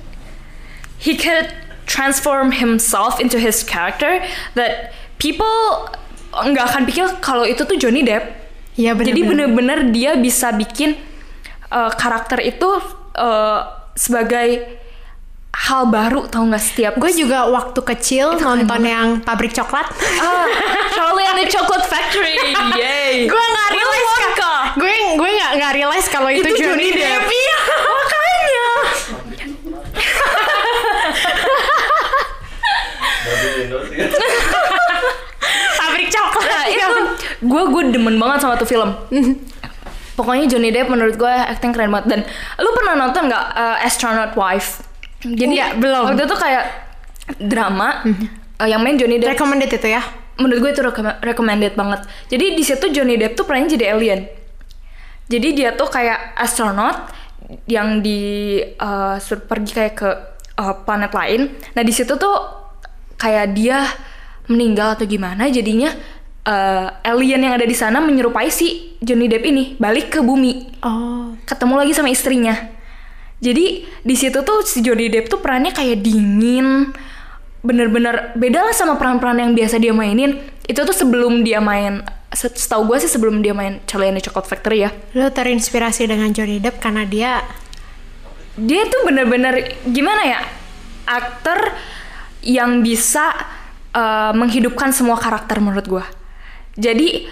He 0.96 1.18
could 1.18 1.50
transform 1.84 2.54
himself 2.54 3.18
into 3.18 3.42
his 3.42 3.66
character 3.66 4.22
that 4.54 4.94
people 5.18 5.90
nggak 6.32 6.64
akan 6.72 6.82
pikir 6.88 7.04
kalau 7.20 7.44
itu 7.44 7.62
tuh 7.68 7.76
Johnny 7.76 8.00
Depp 8.00 8.24
Iya 8.72 8.96
benar. 8.96 9.08
jadi 9.12 9.20
bener-bener 9.20 9.78
dia 9.92 10.16
bisa 10.16 10.48
bikin 10.56 10.96
uh, 11.68 11.92
karakter 11.92 12.40
itu 12.40 12.80
uh, 13.20 13.60
sebagai 13.92 14.80
hal 15.52 15.92
baru 15.92 16.24
tau 16.32 16.48
nggak 16.48 16.64
setiap 16.64 16.92
Gue 16.96 17.12
juga 17.12 17.44
waktu 17.52 17.76
kecil 17.84 18.40
nonton 18.40 18.80
yang 18.88 19.20
pabrik 19.20 19.52
coklat. 19.52 19.84
Ah, 20.16 20.48
Charlie 20.96 21.28
and 21.28 21.44
the 21.44 21.46
Chocolate 21.52 21.84
Factory, 21.84 22.40
yay! 22.80 23.28
gue 23.28 23.36
nggak 23.52 23.68
realize 23.76 24.08
gue 24.72 24.94
gue 25.20 25.28
nggak 25.36 25.50
nggak 25.60 25.72
realize 25.76 26.08
kalau 26.08 26.32
itu, 26.32 26.40
Itu 26.48 26.64
Johnny, 26.64 26.88
Johnny 26.88 26.96
Depp. 26.96 27.20
Depp. 27.20 27.32
Iya. 27.36 27.58
Makanya. 27.84 28.68
Babi 33.22 33.48
Indo 33.64 33.78
sih 33.86 33.96
kan. 34.00 34.08
pabrik 35.78 36.08
coklat. 36.08 36.48
Nah 36.48 36.64
ya. 36.66 36.86
itu 36.88 37.02
gue 37.42 37.62
gue 37.74 37.82
demen 37.90 38.16
banget 38.16 38.46
sama 38.46 38.54
tuh 38.54 38.68
film. 38.70 38.94
Pokoknya 40.18 40.44
Johnny 40.46 40.70
Depp 40.70 40.92
menurut 40.92 41.16
gue 41.16 41.34
acting 41.34 41.72
keren 41.72 41.90
banget 41.90 42.06
dan 42.06 42.20
lu 42.60 42.70
pernah 42.76 42.94
nonton 42.94 43.26
nggak 43.32 43.44
uh, 43.56 43.86
Astronaut 43.86 44.36
Wife? 44.38 44.84
Jadi 45.22 45.54
Nggak, 45.58 45.70
belum. 45.78 46.04
Waktu 46.12 46.22
itu 46.26 46.36
kayak 46.36 46.64
drama 47.38 48.02
uh, 48.58 48.68
yang 48.68 48.82
main 48.82 48.98
Johnny 48.98 49.18
Depp. 49.18 49.34
Recommended 49.38 49.70
itu 49.72 49.90
ya. 49.90 50.02
menurut 50.32 50.64
gue 50.64 50.70
itu 50.72 50.82
recomm- 50.82 51.18
recommended 51.20 51.76
banget. 51.76 52.08
Jadi 52.32 52.56
di 52.56 52.64
situ 52.64 52.88
Johnny 52.88 53.20
Depp 53.20 53.36
tuh 53.36 53.44
perannya 53.44 53.68
jadi 53.76 53.94
alien. 53.94 54.20
Jadi 55.28 55.48
dia 55.54 55.76
tuh 55.76 55.86
kayak 55.92 56.34
astronot 56.40 57.08
yang 57.68 58.00
di 58.00 58.58
uh, 58.80 59.20
pergi 59.20 59.70
kayak 59.76 59.94
ke 59.94 60.08
uh, 60.56 60.74
planet 60.82 61.12
lain. 61.12 61.52
Nah 61.76 61.82
di 61.84 61.92
situ 61.92 62.16
tuh 62.16 62.36
kayak 63.20 63.54
dia 63.54 63.86
meninggal 64.50 64.98
atau 64.98 65.06
gimana, 65.06 65.46
jadinya 65.52 65.92
uh, 66.44 66.86
alien 67.02 67.42
yang 67.42 67.54
ada 67.54 67.66
di 67.66 67.74
sana 67.74 67.98
menyerupai 67.98 68.48
si 68.48 68.96
Johnny 68.98 69.26
Depp 69.26 69.44
ini 69.46 69.74
balik 69.76 70.14
ke 70.14 70.20
bumi, 70.22 70.78
Oh, 70.82 71.34
ketemu 71.42 71.74
lagi 71.78 71.92
sama 71.94 72.10
istrinya. 72.10 72.54
Jadi 73.42 73.82
di 74.06 74.14
situ 74.14 74.38
tuh 74.42 74.62
si 74.62 74.78
Johnny 74.80 75.10
Depp 75.10 75.26
tuh 75.26 75.42
perannya 75.42 75.74
kayak 75.74 75.98
dingin, 75.98 76.94
bener-bener 77.62 78.30
beda 78.38 78.70
lah 78.70 78.74
sama 78.74 78.94
peran-peran 78.94 79.38
yang 79.42 79.52
biasa 79.54 79.82
dia 79.82 79.90
mainin. 79.90 80.38
Itu 80.62 80.86
tuh 80.86 80.94
sebelum 80.94 81.42
dia 81.42 81.58
main, 81.58 82.06
se- 82.30 82.54
setahu 82.54 82.86
gue 82.86 83.02
sih 83.02 83.10
sebelum 83.10 83.42
dia 83.42 83.50
main 83.50 83.82
Charlie 83.90 84.14
and 84.14 84.18
the 84.18 84.22
Chocolate 84.22 84.46
Factory 84.46 84.86
ya. 84.86 84.90
lu 85.12 85.26
terinspirasi 85.26 86.06
dengan 86.06 86.30
Johnny 86.30 86.62
Depp 86.62 86.78
karena 86.78 87.02
dia 87.02 87.42
dia 88.54 88.84
tuh 88.84 89.08
bener-bener 89.08 89.80
gimana 89.88 90.22
ya 90.28 90.40
aktor 91.08 91.72
yang 92.44 92.84
bisa 92.84 93.32
uh, 93.90 94.30
menghidupkan 94.36 94.92
semua 94.92 95.16
karakter 95.16 95.56
menurut 95.58 95.86
gua 95.88 96.04
jadi 96.76 97.28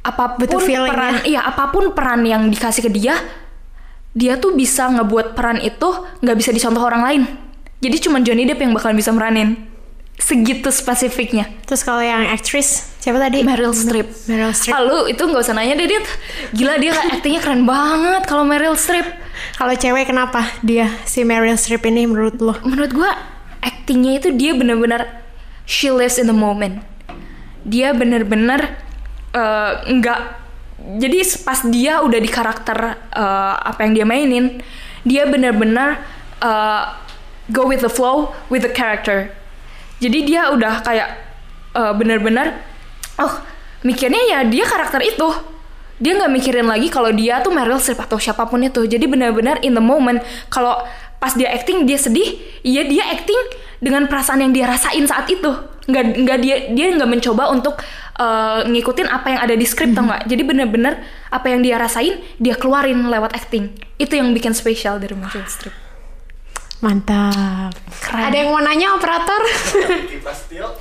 apa 0.00 0.40
pun 0.40 0.48
Betul 0.48 0.64
peran 0.64 1.20
iya 1.28 1.44
apa 1.44 1.68
pun 1.68 1.92
peran 1.92 2.24
yang 2.24 2.48
dikasih 2.48 2.88
ke 2.88 2.90
dia 2.90 3.20
dia 4.16 4.40
tuh 4.40 4.56
bisa 4.56 4.90
ngebuat 4.90 5.38
peran 5.38 5.62
itu 5.62 5.88
nggak 6.24 6.36
bisa 6.36 6.50
dicontoh 6.50 6.82
orang 6.82 7.02
lain. 7.04 7.22
Jadi 7.80 7.96
cuma 8.02 8.18
Johnny 8.20 8.44
Depp 8.44 8.60
yang 8.60 8.74
bakalan 8.74 8.98
bisa 8.98 9.14
meranin 9.14 9.70
segitu 10.20 10.68
spesifiknya. 10.68 11.48
Terus 11.64 11.80
kalau 11.80 12.04
yang 12.04 12.28
aktris 12.28 12.92
siapa 13.00 13.16
tadi? 13.16 13.40
Meryl 13.40 13.72
Streep. 13.72 14.08
Meryl 14.28 14.52
Streep. 14.52 14.74
Lalu 14.76 15.16
itu 15.16 15.22
nggak 15.24 15.40
usah 15.40 15.56
nanya 15.56 15.78
deh 15.78 15.88
dia 15.88 16.00
gila 16.52 16.74
dia 16.76 16.92
aktingnya 17.16 17.40
keren 17.40 17.64
banget 17.64 18.22
kalau 18.28 18.44
Meryl 18.44 18.76
Streep. 18.76 19.06
Kalau 19.56 19.72
cewek 19.72 20.10
kenapa 20.10 20.44
dia 20.60 20.90
si 21.08 21.24
Meryl 21.24 21.56
Streep 21.56 21.80
ini 21.88 22.04
menurut 22.04 22.36
lo? 22.42 22.54
menurut 22.66 22.92
gua 22.92 23.10
actingnya 23.64 24.20
itu 24.20 24.28
dia 24.36 24.52
bener-bener 24.52 25.08
she 25.64 25.88
lives 25.88 26.20
in 26.20 26.28
the 26.28 26.36
moment 26.36 26.84
dia 27.64 27.92
bener-bener 27.92 28.76
eh, 29.36 29.72
nggak 29.88 30.20
jadi 30.96 31.18
pas 31.44 31.60
dia 31.68 32.00
udah 32.00 32.20
di 32.20 32.30
karakter 32.30 32.78
eh, 33.12 33.54
apa 33.60 33.80
yang 33.84 33.92
dia 33.92 34.06
mainin 34.08 34.64
dia 35.04 35.28
bener-bener 35.28 36.00
eh, 36.40 36.82
go 37.52 37.66
with 37.68 37.82
the 37.84 37.92
flow 37.92 38.32
with 38.48 38.62
the 38.62 38.72
character. 38.72 39.34
Jadi 40.00 40.24
dia 40.24 40.48
udah 40.48 40.80
kayak 40.80 41.28
bener-bener 41.70 42.56
oh 43.20 43.30
mikirnya 43.84 44.18
ya 44.26 44.38
dia 44.48 44.64
karakter 44.64 45.04
itu. 45.04 45.28
Dia 46.00 46.16
nggak 46.16 46.32
mikirin 46.32 46.64
lagi 46.64 46.88
kalau 46.88 47.12
dia 47.12 47.44
tuh 47.44 47.52
Meryl 47.52 47.76
Streep 47.76 48.00
atau 48.00 48.16
siapa 48.16 48.48
pun 48.48 48.64
itu. 48.64 48.80
Jadi 48.88 49.04
benar-benar 49.04 49.60
in 49.60 49.76
the 49.76 49.84
moment 49.84 50.24
kalau 50.48 50.80
pas 51.20 51.36
dia 51.36 51.52
acting 51.52 51.84
dia 51.84 52.00
sedih 52.00 52.40
iya 52.64 52.80
dia 52.88 53.04
acting 53.12 53.36
dengan 53.80 54.06
perasaan 54.06 54.44
yang 54.44 54.52
dia 54.52 54.68
rasain 54.68 55.04
saat 55.08 55.26
itu 55.32 55.50
nggak 55.88 56.04
nggak 56.22 56.38
dia 56.44 56.56
dia 56.70 56.86
nggak 56.94 57.10
mencoba 57.10 57.50
untuk 57.50 57.80
uh, 58.20 58.62
ngikutin 58.68 59.08
apa 59.10 59.26
yang 59.34 59.40
ada 59.42 59.54
di 59.56 59.66
skrip 59.66 59.90
tau 59.96 60.06
nggak 60.06 60.28
jadi 60.28 60.42
benar-benar 60.44 61.02
apa 61.32 61.46
yang 61.50 61.64
dia 61.64 61.80
rasain 61.80 62.20
dia 62.36 62.54
keluarin 62.54 63.08
lewat 63.08 63.34
acting 63.34 63.72
itu 63.96 64.12
yang 64.14 64.30
bikin 64.36 64.54
spesial 64.54 65.00
dari 65.00 65.16
Meryl 65.16 65.48
Streep 65.48 65.90
Mantap. 66.80 67.76
Keren. 68.00 68.32
Ada 68.32 68.36
yang 68.40 68.56
mau 68.56 68.62
nanya 68.64 68.96
operator? 68.96 69.36
Tio. 70.48 70.64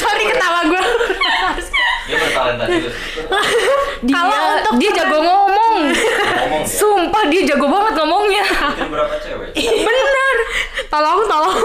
Sorry 0.00 0.24
ketawa 0.32 0.60
gue. 0.64 0.80
Dia 2.02 2.16
bertalenta 2.18 2.64
juga. 2.66 2.88
sih. 2.88 3.22
dia 4.06 4.12
Kalau 4.12 4.38
untuk 4.56 4.74
dia 4.76 4.90
jago 4.92 5.18
ngomong 5.18 5.74
Ngomong 5.82 6.60
ya. 6.60 6.66
sumpah 6.66 7.24
dia 7.26 7.42
jago 7.44 7.66
banget 7.66 7.92
ngomongnya 7.96 8.44
Mungkin 8.44 8.88
berapa 8.90 9.14
cewek? 9.18 9.48
bener 9.56 10.36
tolong 10.86 11.20
tolong. 11.24 11.58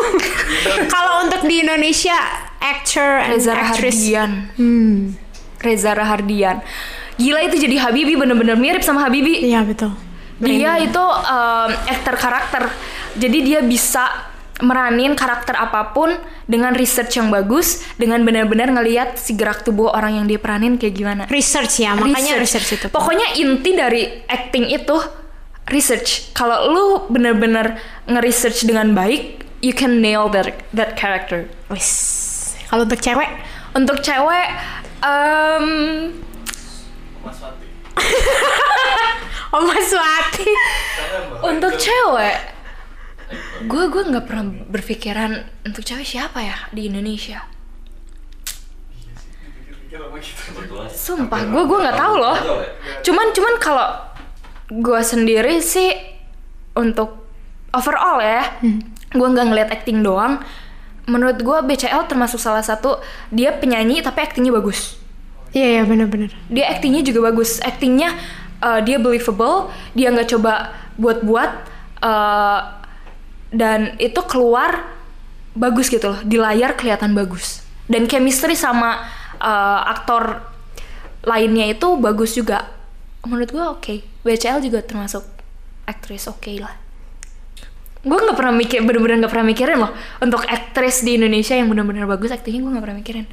Kalau 0.93 1.13
untuk 1.23 1.41
di 1.43 1.59
Indonesia 1.59 2.15
actor 2.57 3.19
and 3.19 3.33
Reza 3.33 3.51
actress. 3.51 3.97
Rahardian 3.97 4.31
Hmm. 4.55 4.97
Reza 5.57 5.91
Rahardian 5.91 6.61
gila 7.17 7.41
itu 7.41 7.57
jadi 7.57 7.81
Habibi 7.81 8.13
bener-bener 8.13 8.53
mirip 8.53 8.81
sama 8.81 9.03
Habibi 9.03 9.41
Iya 9.41 9.65
betul. 9.65 9.89
dia 10.37 10.77
itu 10.77 11.01
um, 11.01 11.69
aktor 11.87 12.13
karakter 12.13 12.63
jadi 13.17 13.37
dia 13.41 13.59
bisa 13.59 14.05
meranin 14.61 15.13
karakter 15.13 15.53
apa 15.53 15.93
pun 15.93 16.13
dengan 16.49 16.73
research 16.73 17.21
yang 17.21 17.29
bagus 17.29 17.85
dengan 17.99 18.25
benar-benar 18.25 18.73
ngelihat 18.73 19.19
si 19.19 19.37
gerak 19.37 19.61
tubuh 19.61 19.93
orang 19.93 20.17
yang 20.17 20.25
dia 20.25 20.41
peranin 20.41 20.81
kayak 20.81 20.95
gimana 20.97 21.23
research 21.29 21.85
ya, 21.85 21.93
makanya 21.93 22.41
research, 22.41 22.81
itu. 22.81 22.87
pokoknya 22.89 23.37
inti 23.37 23.77
dari 23.77 24.25
acting 24.25 24.65
itu 24.73 24.97
research 25.69 26.33
kalau 26.33 26.73
lu 26.73 26.85
bener-bener 27.11 27.77
nge-research 28.09 28.65
dengan 28.65 28.97
baik 28.97 29.45
you 29.61 29.73
can 29.73 30.01
nail 30.01 30.25
that 30.29 30.65
that 30.73 30.97
character 30.97 31.45
Wis. 31.69 32.25
Kalau 32.67 32.83
untuk 32.83 32.99
cewek, 32.99 33.31
untuk 33.75 34.03
cewek 34.03 34.47
em, 34.99 35.67
Mas 37.23 37.37
Fatih. 37.39 37.71
Oma 39.55 39.79
Swati. 39.79 40.51
untuk 41.47 41.73
cewek 41.79 42.56
gue 43.67 43.83
gue 43.91 44.03
nggak 44.07 44.25
pernah 44.25 44.45
berpikiran 44.71 45.31
untuk 45.67 45.83
cewek 45.83 46.07
siapa 46.07 46.39
ya 46.39 46.57
di 46.71 46.87
Indonesia. 46.87 47.43
Sumpah 50.91 51.41
gue 51.47 51.63
gue 51.63 51.77
nggak 51.83 51.97
tahu 51.97 52.15
loh. 52.19 52.37
Cuman 53.03 53.27
cuman 53.35 53.55
kalau 53.59 53.87
gue 54.67 55.01
sendiri 55.03 55.59
sih 55.63 55.91
untuk 56.75 57.23
overall 57.71 58.19
ya 58.19 58.59
gue 59.11 59.27
nggak 59.27 59.47
ngeliat 59.47 59.69
acting 59.71 59.99
doang. 60.03 60.39
Menurut 61.07 61.39
gue 61.39 61.57
BCL 61.71 62.11
termasuk 62.11 62.39
salah 62.39 62.63
satu 62.63 62.99
dia 63.31 63.55
penyanyi 63.55 64.03
tapi 64.03 64.23
actingnya 64.23 64.55
bagus. 64.55 64.99
Iya 65.55 65.79
iya 65.79 65.83
benar-benar. 65.87 66.31
dia 66.51 66.67
actingnya 66.67 67.03
juga 67.03 67.31
bagus. 67.31 67.63
Actingnya 67.63 68.11
uh, 68.59 68.79
dia 68.83 68.99
believable 68.99 69.71
dia 69.95 70.11
nggak 70.11 70.29
coba 70.35 70.75
buat-buat 70.99 71.51
uh, 72.03 72.76
dan 73.57 73.97
itu 73.97 74.21
keluar 74.29 74.93
bagus 75.57 75.89
gitu 75.89 76.13
loh 76.13 76.21
di 76.21 76.37
layar 76.37 76.77
kelihatan 76.77 77.17
bagus 77.17 77.65
dan 77.89 78.05
chemistry 78.05 78.53
sama 78.53 79.09
uh, 79.41 79.81
aktor 79.89 80.45
lainnya 81.25 81.65
itu 81.73 81.97
bagus 81.97 82.37
juga 82.37 82.69
menurut 83.25 83.49
gua 83.49 83.65
oke 83.73 84.05
BCL 84.21 84.61
juga 84.61 84.85
termasuk 84.85 85.25
aktris 85.89 86.29
oke 86.29 86.53
lah 86.61 86.77
gue 88.07 88.13
nggak 88.13 88.37
pernah 88.37 88.53
mikir 88.55 88.85
bener-bener 88.85 89.25
nggak 89.25 89.33
pernah 89.33 89.47
mikirin 89.51 89.77
loh 89.83 89.91
untuk 90.21 90.45
aktris 90.47 91.03
di 91.03 91.17
Indonesia 91.17 91.57
yang 91.57 91.67
bener-bener 91.67 92.07
bagus 92.07 92.31
aktingnya 92.31 92.61
gue 92.63 92.71
nggak 92.77 92.85
pernah 92.85 92.99
mikirin 93.01 93.25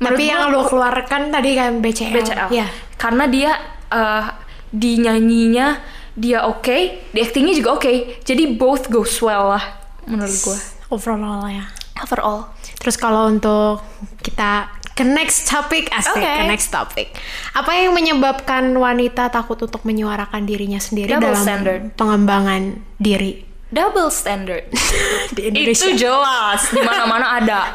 Menurut 0.00 0.16
Tapi 0.16 0.24
gua- 0.24 0.32
yang 0.32 0.42
lo 0.48 0.60
keluarkan 0.64 1.22
tadi 1.28 1.50
kan 1.52 1.70
BCL. 1.84 2.12
BCL. 2.16 2.48
Iya. 2.56 2.66
Karena 2.96 3.24
dia 3.28 3.52
uh, 3.92 4.26
di 4.72 4.96
nyanyinya 4.96 5.76
dia 6.18 6.46
oke, 6.46 7.10
di 7.10 7.18
actingnya 7.22 7.54
juga 7.54 7.78
oke. 7.78 8.22
Jadi 8.24 8.56
both 8.58 8.90
goes 8.90 9.14
well 9.22 9.54
lah 9.56 9.64
menurut 10.06 10.34
gue. 10.34 10.58
Overall 10.90 11.46
ya. 11.46 11.64
Overall. 12.00 12.50
Terus 12.80 12.96
kalau 12.96 13.28
untuk 13.28 13.84
kita 14.24 14.80
ke 14.96 15.04
next 15.06 15.48
topic 15.48 15.88
asik 15.96 16.20
Oke. 16.20 16.28
ke 16.28 16.44
next 16.44 16.68
topic. 16.68 17.08
Apa 17.56 17.72
yang 17.72 17.96
menyebabkan 17.96 18.68
wanita 18.76 19.32
takut 19.32 19.56
untuk 19.56 19.80
menyuarakan 19.88 20.44
dirinya 20.44 20.76
sendiri 20.76 21.16
Double 21.16 21.32
dalam 21.32 21.40
standard. 21.40 21.80
pengembangan 21.96 22.84
diri 23.00 23.48
Double 23.70 24.10
standard. 24.10 24.66
di 25.36 25.46
Indonesia? 25.46 25.86
Itu 25.86 25.94
jelas 25.94 26.74
di 26.74 26.82
mana-mana 26.82 27.38
ada. 27.38 27.70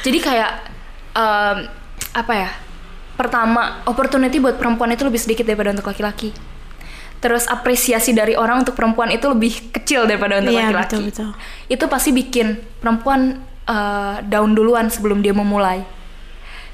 Jadi 0.00 0.16
kayak 0.16 0.52
um, 1.12 1.68
apa 2.16 2.32
ya? 2.32 2.50
Pertama, 3.20 3.84
opportunity 3.84 4.40
buat 4.40 4.56
perempuan 4.56 4.96
itu 4.96 5.04
lebih 5.04 5.20
sedikit 5.20 5.44
daripada 5.44 5.76
untuk 5.76 5.92
laki-laki. 5.92 6.32
Terus 7.20 7.44
apresiasi 7.46 8.10
dari 8.10 8.32
orang 8.32 8.64
untuk 8.64 8.72
perempuan 8.72 9.08
itu 9.08 9.28
lebih 9.28 9.70
kecil 9.70 10.08
daripada 10.08 10.40
untuk 10.40 10.50
Iya, 10.50 10.72
laki-laki. 10.72 10.96
betul, 10.96 11.00
betul. 11.04 11.30
Itu 11.68 11.84
pasti 11.86 12.10
bikin 12.10 12.46
perempuan 12.80 13.36
uh, 13.64 14.24
down 14.24 14.52
duluan 14.52 14.88
sebelum 14.88 15.20
dia 15.20 15.30
memulai. 15.30 15.84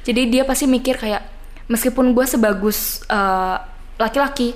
Jadi 0.03 0.31
dia 0.31 0.47
pasti 0.47 0.65
mikir 0.65 0.95
kayak 0.97 1.27
meskipun 1.67 2.15
gue 2.15 2.23
sebagus 2.25 3.03
uh, 3.07 3.59
laki-laki, 3.99 4.55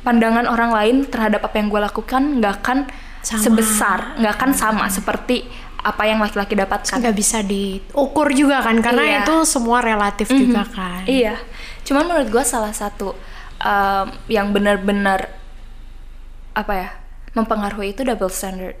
pandangan 0.00 0.48
orang 0.48 0.70
lain 0.72 0.96
terhadap 1.04 1.44
apa 1.44 1.54
yang 1.54 1.68
gue 1.68 1.78
lakukan 1.78 2.22
nggak 2.40 2.54
akan 2.60 2.78
Sama. 3.20 3.38
sebesar, 3.38 3.98
nggak 4.18 4.32
akan 4.34 4.50
sama 4.52 4.84
seperti 4.88 5.44
apa 5.82 6.06
yang 6.06 6.18
laki-laki 6.18 6.54
dapatkan. 6.54 6.94
nggak 6.98 7.12
bisa 7.12 7.42
diukur 7.42 8.30
juga 8.30 8.62
kan 8.62 8.78
karena 8.80 9.02
Iya. 9.02 9.18
itu 9.22 9.34
semua 9.44 9.78
relatif 9.78 10.30
juga 10.30 10.62
kan. 10.64 11.02
Iya, 11.04 11.36
cuman 11.82 12.06
menurut 12.08 12.28
gue 12.30 12.44
salah 12.44 12.70
satu 12.72 13.14
um, 13.62 14.06
yang 14.26 14.50
benar-benar 14.50 15.30
apa 16.52 16.72
ya 16.76 16.88
mempengaruhi 17.32 17.96
itu 17.96 18.04
double 18.04 18.28
standard. 18.28 18.76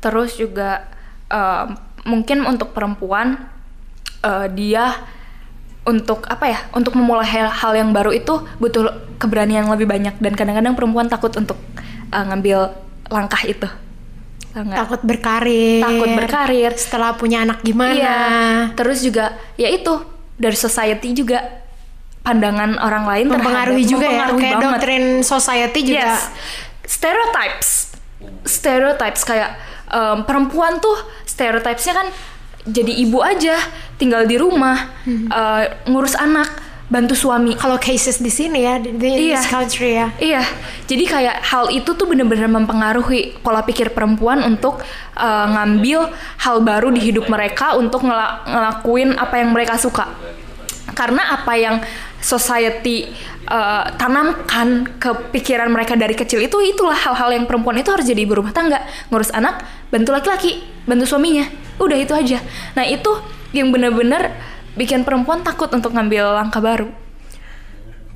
Terus 0.00 0.38
juga 0.38 0.88
um, 1.28 1.76
mungkin 2.08 2.46
untuk 2.48 2.72
perempuan 2.72 3.50
uh, 4.24 4.46
dia 4.48 4.94
untuk 5.84 6.24
apa 6.28 6.44
ya 6.48 6.58
untuk 6.72 6.96
memulai 6.96 7.28
hal, 7.28 7.48
hal 7.52 7.72
yang 7.76 7.90
baru 7.92 8.12
itu 8.12 8.40
butuh 8.56 8.88
keberanian 9.20 9.66
yang 9.66 9.72
lebih 9.74 9.84
banyak. 9.84 10.16
Dan 10.16 10.32
kadang-kadang 10.38 10.78
perempuan 10.78 11.10
takut 11.10 11.34
untuk 11.36 11.58
uh, 12.14 12.24
ngambil 12.32 12.72
langkah 13.12 13.42
itu. 13.44 13.68
Takut 14.80 15.00
berkarir. 15.04 15.84
Takut 15.84 16.08
berkarir. 16.16 16.72
Setelah 16.74 17.14
punya 17.14 17.44
anak 17.44 17.60
gimana? 17.60 17.94
Iya. 17.94 18.20
Terus 18.74 19.04
juga 19.04 19.36
ya 19.60 19.68
itu 19.68 19.92
dari 20.40 20.56
society 20.56 21.12
juga 21.12 21.67
pandangan 22.28 22.76
orang 22.76 23.04
lain 23.06 23.26
mempengaruhi 23.30 23.80
terhadap- 23.80 23.88
juga 23.90 24.04
ya 24.04 24.10
mempengaruhi 24.12 24.38
kayak 24.38 24.52
banget. 24.54 24.68
doktrin 24.68 25.04
society 25.22 25.80
juga 25.82 26.04
Yes. 26.04 26.20
Stereotypes. 26.84 27.68
Stereotypes 28.44 29.22
kayak 29.22 29.50
em, 29.88 30.18
perempuan 30.22 30.76
tuh 30.78 30.92
stereotypesnya 31.24 31.94
kan 31.94 32.08
jadi 32.62 32.92
ibu 32.98 33.18
aja, 33.18 33.56
tinggal 33.96 34.22
di 34.22 34.36
rumah, 34.36 34.92
Hmm. 35.02 35.24
eh, 35.26 35.64
ngurus 35.86 36.12
anak, 36.14 36.52
bantu 36.86 37.12
suami. 37.14 37.52
kalau 37.54 37.76
cases 37.78 38.16
di 38.18 38.28
sini 38.28 38.60
ya 38.62 38.76
di, 38.76 38.92
Iya. 38.92 39.36
this 39.36 39.46
country 39.46 39.92
ya 39.94 40.08
Iya, 40.18 40.42
jadi 40.84 41.04
kayak 41.06 41.36
hal 41.42 41.68
itu 41.70 41.90
tuh 41.90 42.04
bener-bener 42.04 42.44
mempengaruhi 42.46 43.36
pola 43.38 43.60
pikir 43.62 43.88
perempuan 43.90 44.40
untuk 44.42 44.80
eh, 45.14 45.46
ngambil 45.48 46.08
hal 46.38 46.60
baru 46.60 46.88
di 46.90 47.00
hidup 47.02 47.26
mereka 47.26 47.72
untuk 47.74 48.00
ngela- 48.02 48.44
ngelakuin 48.44 49.16
apa 49.16 49.34
yang 49.36 49.50
mereka 49.50 49.74
suka. 49.74 50.04
Karena 50.90 51.34
apa 51.34 51.52
yang 51.54 51.76
society 52.18 53.08
eh, 53.46 53.84
tanamkan 53.94 54.98
ke 54.98 55.10
pikiran 55.32 55.70
mereka 55.70 55.94
dari 55.94 56.14
kecil 56.18 56.42
itu 56.42 56.58
itulah 56.60 56.96
hal-hal 56.96 57.30
yang 57.32 57.44
perempuan 57.46 57.78
itu 57.78 57.90
harus 57.94 58.06
jadi 58.06 58.26
ibu 58.26 58.38
rumah 58.38 58.50
tangga, 58.52 58.82
ngurus 59.08 59.30
anak, 59.30 59.62
bantu 59.88 60.10
laki-laki, 60.12 60.62
bantu 60.84 61.06
suaminya. 61.06 61.46
Udah 61.78 61.98
itu 61.98 62.12
aja. 62.12 62.42
Nah, 62.74 62.84
itu 62.84 63.08
yang 63.54 63.70
bener-bener 63.70 64.34
bikin 64.74 65.02
perempuan 65.06 65.42
takut 65.42 65.70
untuk 65.72 65.94
ngambil 65.94 66.38
langkah 66.38 66.62
baru. 66.62 66.90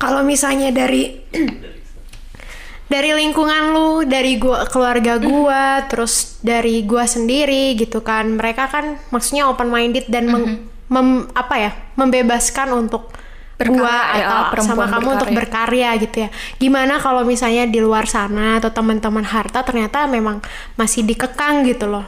kalau 0.01 0.19
misalnya 0.19 0.67
dari 0.67 1.15
dari 2.93 3.09
lingkungan 3.15 3.71
lu, 3.71 4.03
dari 4.03 4.35
gua 4.35 4.67
keluarga 4.67 5.15
gua, 5.15 5.87
terus 5.87 6.43
dari 6.43 6.83
gua 6.83 7.07
sendiri 7.07 7.71
gitu 7.79 8.03
kan. 8.03 8.35
Mereka 8.35 8.67
kan 8.67 8.99
maksudnya 9.15 9.47
open 9.47 9.71
minded 9.71 10.11
dan 10.11 10.27
meng- 10.27 10.67
mem- 10.91 11.31
apa 11.31 11.55
ya? 11.55 11.71
membebaskan 11.95 12.73
untuk 12.75 13.15
Berkarya, 13.53 13.77
gua 13.77 13.95
ya, 14.17 14.25
atau 14.25 14.41
perempuan 14.49 14.75
sama 14.75 14.85
kamu 14.97 15.07
untuk 15.13 15.29
berkarya 15.31 15.89
gitu 16.01 16.17
ya. 16.25 16.29
Gimana 16.57 16.93
kalau 16.97 17.21
misalnya 17.21 17.69
di 17.69 17.79
luar 17.79 18.09
sana 18.09 18.57
atau 18.57 18.73
teman-teman 18.73 19.21
harta 19.23 19.61
ternyata 19.61 20.09
memang 20.09 20.41
masih 20.73 21.05
dikekang 21.05 21.61
gitu 21.63 21.85
loh. 21.85 22.03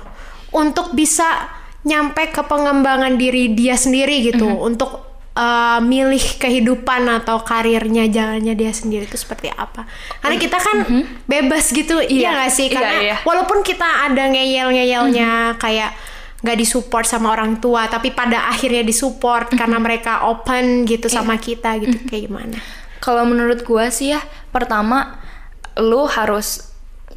Untuk 0.50 0.92
bisa 0.92 1.48
nyampe 1.86 2.34
ke 2.34 2.42
pengembangan 2.42 3.14
diri 3.14 3.54
dia 3.54 3.78
sendiri 3.78 4.26
gitu, 4.26 4.50
Mhm. 4.50 4.58
untuk 4.58 5.06
uh, 5.38 5.78
milih 5.78 6.42
kehidupan 6.42 7.06
atau 7.12 7.44
karirnya 7.44 8.10
jalannya 8.10 8.58
dia 8.58 8.74
sendiri 8.74 9.06
itu 9.06 9.20
seperti 9.20 9.54
apa? 9.54 9.86
Karena 10.18 10.38
kita 10.40 10.58
kan 10.58 10.78
bebas 11.28 11.70
gitu, 11.70 12.02
iya. 12.02 12.10
Iya, 12.10 12.30
nggak 12.34 12.52
sih? 12.52 12.68
iya, 12.68 12.74
Karena 12.74 12.96
iya. 12.98 13.16
walaupun 13.22 13.62
kita 13.62 13.86
ada 14.10 14.24
ngeyel-ngeyelnya 14.32 15.62
kayak 15.62 15.94
nggak 16.46 16.62
disupport 16.62 17.02
sama 17.02 17.34
orang 17.34 17.58
tua, 17.58 17.90
tapi 17.90 18.14
pada 18.14 18.46
akhirnya 18.54 18.86
disupport 18.86 19.50
karena 19.58 19.82
mereka 19.82 20.30
open 20.30 20.86
gitu 20.86 21.10
sama 21.10 21.42
kita 21.42 21.82
gitu, 21.82 21.98
kayak 22.06 22.30
gimana? 22.30 22.62
Kalau 23.02 23.26
menurut 23.26 23.66
gua 23.66 23.90
sih 23.90 24.14
ya, 24.14 24.22
pertama 24.54 25.18
lu 25.82 26.06
harus 26.06 26.70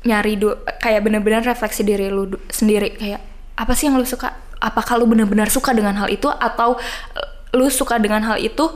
nyari 0.09 0.41
du- 0.41 0.57
kayak 0.81 1.05
bener-bener 1.05 1.45
refleksi 1.45 1.85
diri 1.85 2.09
lu 2.09 2.33
sendiri 2.49 2.97
kayak 2.97 3.21
apa 3.59 3.73
sih 3.77 3.93
yang 3.93 4.01
lu 4.01 4.09
suka? 4.09 4.33
Apakah 4.59 4.97
lu 4.97 5.05
bener-bener 5.07 5.53
suka 5.53 5.77
dengan 5.77 5.93
hal 6.01 6.09
itu 6.09 6.27
atau 6.33 6.81
eh, 7.14 7.29
lu 7.53 7.69
suka 7.69 8.01
dengan 8.01 8.25
hal 8.25 8.41
itu 8.41 8.73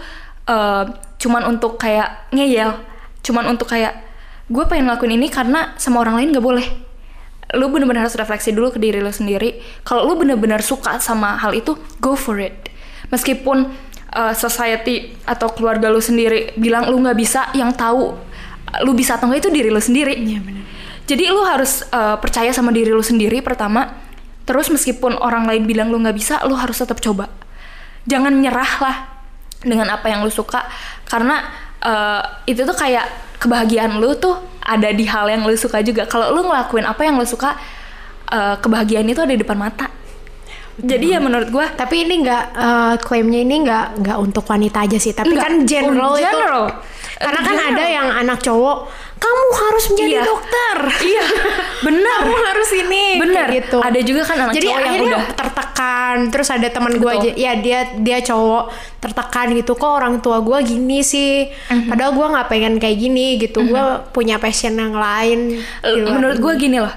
eh, 0.46 0.84
cuman 1.16 1.42
untuk 1.48 1.80
kayak 1.80 2.28
ngeyel, 2.34 2.76
cuman 3.24 3.56
untuk 3.56 3.72
kayak 3.72 3.94
gue 4.52 4.64
pengen 4.68 4.90
ngelakuin 4.90 5.16
ini 5.16 5.32
karena 5.32 5.72
sama 5.80 6.02
orang 6.02 6.18
lain 6.20 6.36
gak 6.36 6.44
boleh. 6.44 6.66
Lu 7.52 7.68
bener-bener 7.68 8.06
harus 8.06 8.16
refleksi 8.16 8.54
dulu 8.54 8.72
ke 8.72 8.78
diri 8.78 9.02
lu 9.02 9.12
sendiri. 9.12 9.60
Kalau 9.84 10.08
lu 10.08 10.14
bener-bener 10.16 10.62
suka 10.64 10.96
sama 11.02 11.36
hal 11.36 11.52
itu, 11.52 11.76
go 11.98 12.16
for 12.16 12.38
it. 12.40 12.70
Meskipun 13.12 13.68
uh, 14.14 14.32
society 14.32 15.12
atau 15.28 15.52
keluarga 15.52 15.92
lu 15.92 16.00
sendiri 16.00 16.56
bilang 16.56 16.88
lu 16.88 17.02
nggak 17.02 17.18
bisa, 17.18 17.52
yang 17.52 17.74
tahu 17.76 18.16
lu 18.86 18.92
bisa 18.96 19.20
atau 19.20 19.28
nggak 19.28 19.44
itu 19.44 19.50
diri 19.52 19.68
lu 19.68 19.82
sendiri. 19.82 20.14
Iya. 20.16 20.40
Jadi 21.04 21.24
lu 21.28 21.44
harus 21.44 21.84
uh, 21.92 22.16
percaya 22.16 22.54
sama 22.54 22.72
diri 22.72 22.88
lu 22.94 23.04
sendiri 23.04 23.44
pertama. 23.44 24.00
Terus 24.42 24.72
meskipun 24.72 25.20
orang 25.20 25.46
lain 25.46 25.68
bilang 25.68 25.92
lu 25.92 26.00
nggak 26.00 26.16
bisa, 26.16 26.40
lu 26.48 26.56
harus 26.56 26.80
tetap 26.80 26.98
coba. 27.04 27.28
Jangan 28.08 28.32
nyerah 28.32 28.72
lah 28.80 28.96
dengan 29.62 29.94
apa 29.94 30.10
yang 30.10 30.26
lu 30.26 30.30
suka 30.32 30.66
karena 31.06 31.46
uh, 31.82 32.42
itu 32.50 32.66
tuh 32.66 32.74
kayak 32.74 33.06
kebahagiaan 33.38 33.98
lu 34.02 34.14
tuh 34.18 34.38
ada 34.62 34.88
di 34.94 35.04
hal 35.04 35.26
yang 35.26 35.42
lu 35.42 35.54
suka 35.58 35.82
juga. 35.82 36.06
Kalau 36.06 36.30
lu 36.30 36.46
ngelakuin 36.46 36.86
apa 36.86 37.02
yang 37.02 37.18
lu 37.18 37.26
suka, 37.26 37.58
uh, 38.30 38.56
kebahagiaan 38.62 39.06
itu 39.10 39.20
ada 39.22 39.34
di 39.34 39.42
depan 39.42 39.58
mata. 39.58 39.90
Jadi 40.72 41.12
ya 41.12 41.20
menurut 41.20 41.52
gua 41.52 41.68
Tapi 41.68 42.08
ini 42.08 42.24
nggak 42.24 42.44
eh, 42.56 42.94
klaimnya 43.04 43.44
ini 43.44 43.60
nggak 43.60 43.86
nggak 44.00 44.18
untuk 44.18 44.48
wanita 44.48 44.88
aja 44.88 44.96
sih, 44.96 45.12
tapi 45.12 45.36
Nggak, 45.36 45.44
kan 45.44 45.54
general, 45.68 46.16
in 46.16 46.24
itu. 46.24 46.32
general. 46.32 46.64
Karena 47.20 47.40
kan 47.44 47.54
general. 47.60 47.76
ada 47.76 47.84
yang 47.84 48.08
anak 48.08 48.38
cowok, 48.40 48.78
kamu 49.22 49.44
harus 49.54 49.84
menjadi 49.94 50.10
Iya. 50.18 50.22
dokter. 50.26 50.76
Iya, 51.12 51.24
benar. 51.86 52.18
kamu 52.26 52.36
harus 52.42 52.70
ini 52.74 53.02
kayak 53.22 53.48
gitu. 53.54 53.78
Ada 53.78 54.00
juga 54.02 54.22
kan 54.26 54.36
anak 54.50 54.54
Jadi 54.58 54.66
cowok 54.66 54.80
yang 54.82 55.04
udah 55.06 55.24
tertekan. 55.38 56.16
Terus 56.34 56.48
ada 56.50 56.68
teman 56.68 56.92
gue 56.98 57.10
aja, 57.10 57.30
ya 57.38 57.52
dia 57.54 57.80
dia 58.02 58.18
cowok 58.18 58.64
tertekan 58.98 59.46
gitu. 59.54 59.72
Kok 59.78 59.92
orang 60.02 60.14
tua 60.18 60.42
gue 60.42 60.58
gini 60.66 61.06
sih? 61.06 61.46
Mhm. 61.70 61.86
Padahal 61.94 62.12
gue 62.18 62.26
nggak 62.34 62.46
pengen 62.50 62.74
kayak 62.82 62.96
gini 62.98 63.26
gitu. 63.38 63.62
Gue 63.62 63.82
punya 64.10 64.42
passion 64.42 64.74
yang 64.74 64.92
lain. 64.98 65.62
menurut 65.86 66.38
gue 66.42 66.52
gini 66.58 66.82
loh 66.82 66.92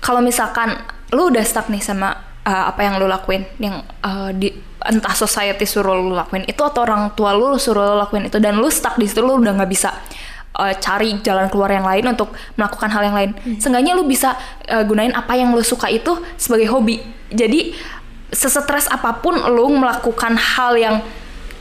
kalau 0.00 0.24
misalkan 0.24 0.74
lu 1.12 1.28
udah 1.28 1.44
stuck 1.44 1.68
nih 1.68 1.78
sama 1.84 2.16
uh, 2.48 2.64
apa 2.72 2.80
yang 2.82 2.96
lu 2.96 3.06
lakuin 3.06 3.44
yang 3.60 3.84
uh, 4.00 4.32
di 4.32 4.48
entah 4.80 5.12
society 5.12 5.68
suruh 5.68 5.92
lu 5.92 6.16
lakuin 6.16 6.48
itu 6.48 6.60
atau 6.64 6.88
orang 6.88 7.12
tua 7.12 7.36
lu 7.36 7.60
suruh 7.60 7.84
lu 7.84 7.96
lakuin 8.00 8.32
itu 8.32 8.40
dan 8.40 8.56
lu 8.56 8.72
stuck 8.72 8.96
di 8.96 9.04
situ 9.04 9.20
lu 9.20 9.36
udah 9.36 9.52
nggak 9.60 9.70
bisa 9.70 9.92
uh, 10.56 10.74
cari 10.78 11.18
jalan 11.22 11.46
keluar 11.52 11.70
yang 11.70 11.86
lain 11.86 12.10
untuk 12.10 12.34
melakukan 12.58 12.90
hal 12.90 13.02
yang 13.06 13.16
lain. 13.16 13.30
Seenggaknya 13.60 13.92
lu 13.94 14.06
bisa 14.08 14.34
uh, 14.70 14.82
gunain 14.82 15.14
apa 15.14 15.36
yang 15.38 15.54
lu 15.54 15.62
suka 15.62 15.86
itu 15.90 16.18
sebagai 16.34 16.70
hobi. 16.72 17.02
Jadi 17.30 17.76
sesetres 18.30 18.86
apa 18.90 19.18
pun 19.18 19.38
lu 19.38 19.66
melakukan 19.74 20.38
hal 20.38 20.78
yang 20.78 20.96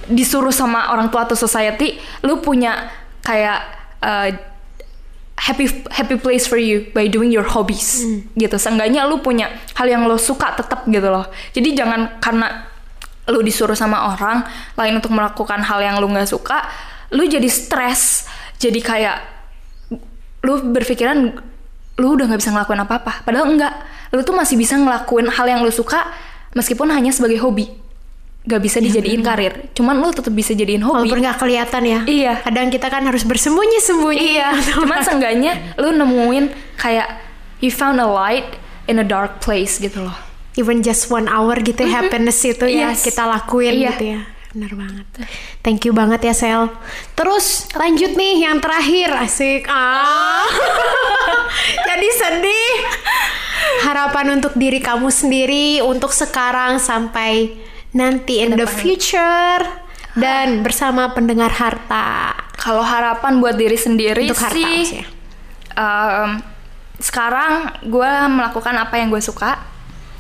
disuruh 0.10 0.54
sama 0.54 0.90
orang 0.90 1.14
tua 1.14 1.26
atau 1.26 1.38
society 1.38 2.02
lu 2.26 2.42
punya 2.42 2.90
kayak 3.22 3.62
uh, 4.02 4.30
happy 5.38 5.70
happy 5.94 6.18
place 6.18 6.50
for 6.50 6.58
you 6.58 6.90
by 6.94 7.06
doing 7.06 7.30
your 7.30 7.46
hobbies 7.46 8.02
gitu. 8.34 8.58
Seenggaknya 8.58 9.06
lu 9.06 9.22
punya 9.22 9.54
hal 9.78 9.86
yang 9.86 10.10
lo 10.10 10.18
suka 10.18 10.58
tetap 10.58 10.86
gitu 10.90 11.10
loh. 11.10 11.30
Jadi 11.54 11.78
jangan 11.78 12.18
karena 12.18 12.70
lu 13.30 13.46
disuruh 13.46 13.78
sama 13.78 14.18
orang 14.18 14.42
lain 14.74 14.98
untuk 14.98 15.14
melakukan 15.14 15.62
hal 15.62 15.80
yang 15.86 16.02
lu 16.02 16.10
nggak 16.10 16.26
suka 16.26 16.66
lu 17.14 17.26
jadi 17.26 17.46
stres 17.50 18.26
jadi 18.60 18.80
kayak 18.80 19.18
lu 20.40 20.54
berpikiran 20.72 21.36
lu 22.00 22.08
udah 22.16 22.32
nggak 22.32 22.40
bisa 22.40 22.52
ngelakuin 22.52 22.80
apa-apa 22.80 23.24
padahal 23.24 23.48
enggak 23.50 23.74
lu 24.12 24.24
tuh 24.24 24.32
masih 24.32 24.56
bisa 24.56 24.76
ngelakuin 24.76 25.28
hal 25.28 25.46
yang 25.46 25.60
lu 25.60 25.70
suka 25.70 26.08
meskipun 26.56 26.88
hanya 26.90 27.12
sebagai 27.12 27.40
hobi 27.40 27.68
nggak 28.40 28.62
bisa 28.64 28.80
dijadiin 28.80 29.20
karir 29.20 29.68
cuman 29.76 30.00
lu 30.00 30.10
tetap 30.10 30.32
bisa 30.32 30.56
jadiin 30.56 30.80
hobi 30.80 31.12
Walaupun 31.12 31.20
nggak 31.20 31.38
kelihatan 31.38 31.84
ya. 31.84 32.00
Iya. 32.08 32.34
Kadang 32.42 32.72
kita 32.72 32.88
kan 32.88 33.04
harus 33.04 33.28
bersembunyi-sembunyi. 33.28 34.40
Iya, 34.40 34.56
cuman 34.74 35.00
seenggaknya 35.04 35.76
lu 35.76 35.92
nemuin 35.92 36.50
kayak 36.80 37.20
you 37.60 37.68
found 37.70 38.00
a 38.00 38.08
light 38.08 38.48
in 38.88 38.96
a 38.98 39.06
dark 39.06 39.44
place 39.44 39.78
gitu 39.78 40.02
loh. 40.02 40.16
even 40.58 40.82
just 40.82 41.08
one 41.08 41.28
hour 41.28 41.56
gitu 41.62 41.84
ya, 41.84 42.00
happiness 42.02 42.42
itu 42.42 42.64
ya 42.68 42.92
Yes. 42.92 43.06
kita 43.06 43.24
lakuin 43.24 43.76
Iya. 43.76 43.90
gitu 43.96 44.06
ya 44.18 44.20
benar 44.50 44.72
banget. 44.74 45.06
Thank 45.62 45.86
you 45.86 45.94
banget 45.94 46.26
ya 46.26 46.34
Sel. 46.34 46.74
Terus 47.14 47.70
lanjut 47.78 48.18
nih 48.18 48.50
yang 48.50 48.58
terakhir. 48.58 49.14
Asik. 49.14 49.70
Ah. 49.70 50.46
Jadi 51.90 52.08
sedih. 52.10 52.74
Harapan 53.86 54.42
untuk 54.42 54.58
diri 54.58 54.82
kamu 54.82 55.14
sendiri 55.14 55.86
untuk 55.86 56.10
sekarang 56.10 56.82
sampai 56.82 57.62
nanti 57.94 58.42
in 58.42 58.58
the 58.58 58.66
future. 58.66 59.62
Dan 60.18 60.66
bersama 60.66 61.14
pendengar 61.14 61.54
harta. 61.54 62.34
Kalau 62.58 62.82
harapan 62.82 63.40
buat 63.40 63.56
diri 63.56 63.78
sendiri 63.78 64.28
untuk 64.28 64.42
harta 64.42 64.58
sih, 64.58 65.06
em, 65.78 66.30
sekarang 67.00 67.72
gue 67.88 68.12
melakukan 68.28 68.76
apa 68.76 69.00
yang 69.00 69.14
gue 69.14 69.22
suka. 69.24 69.62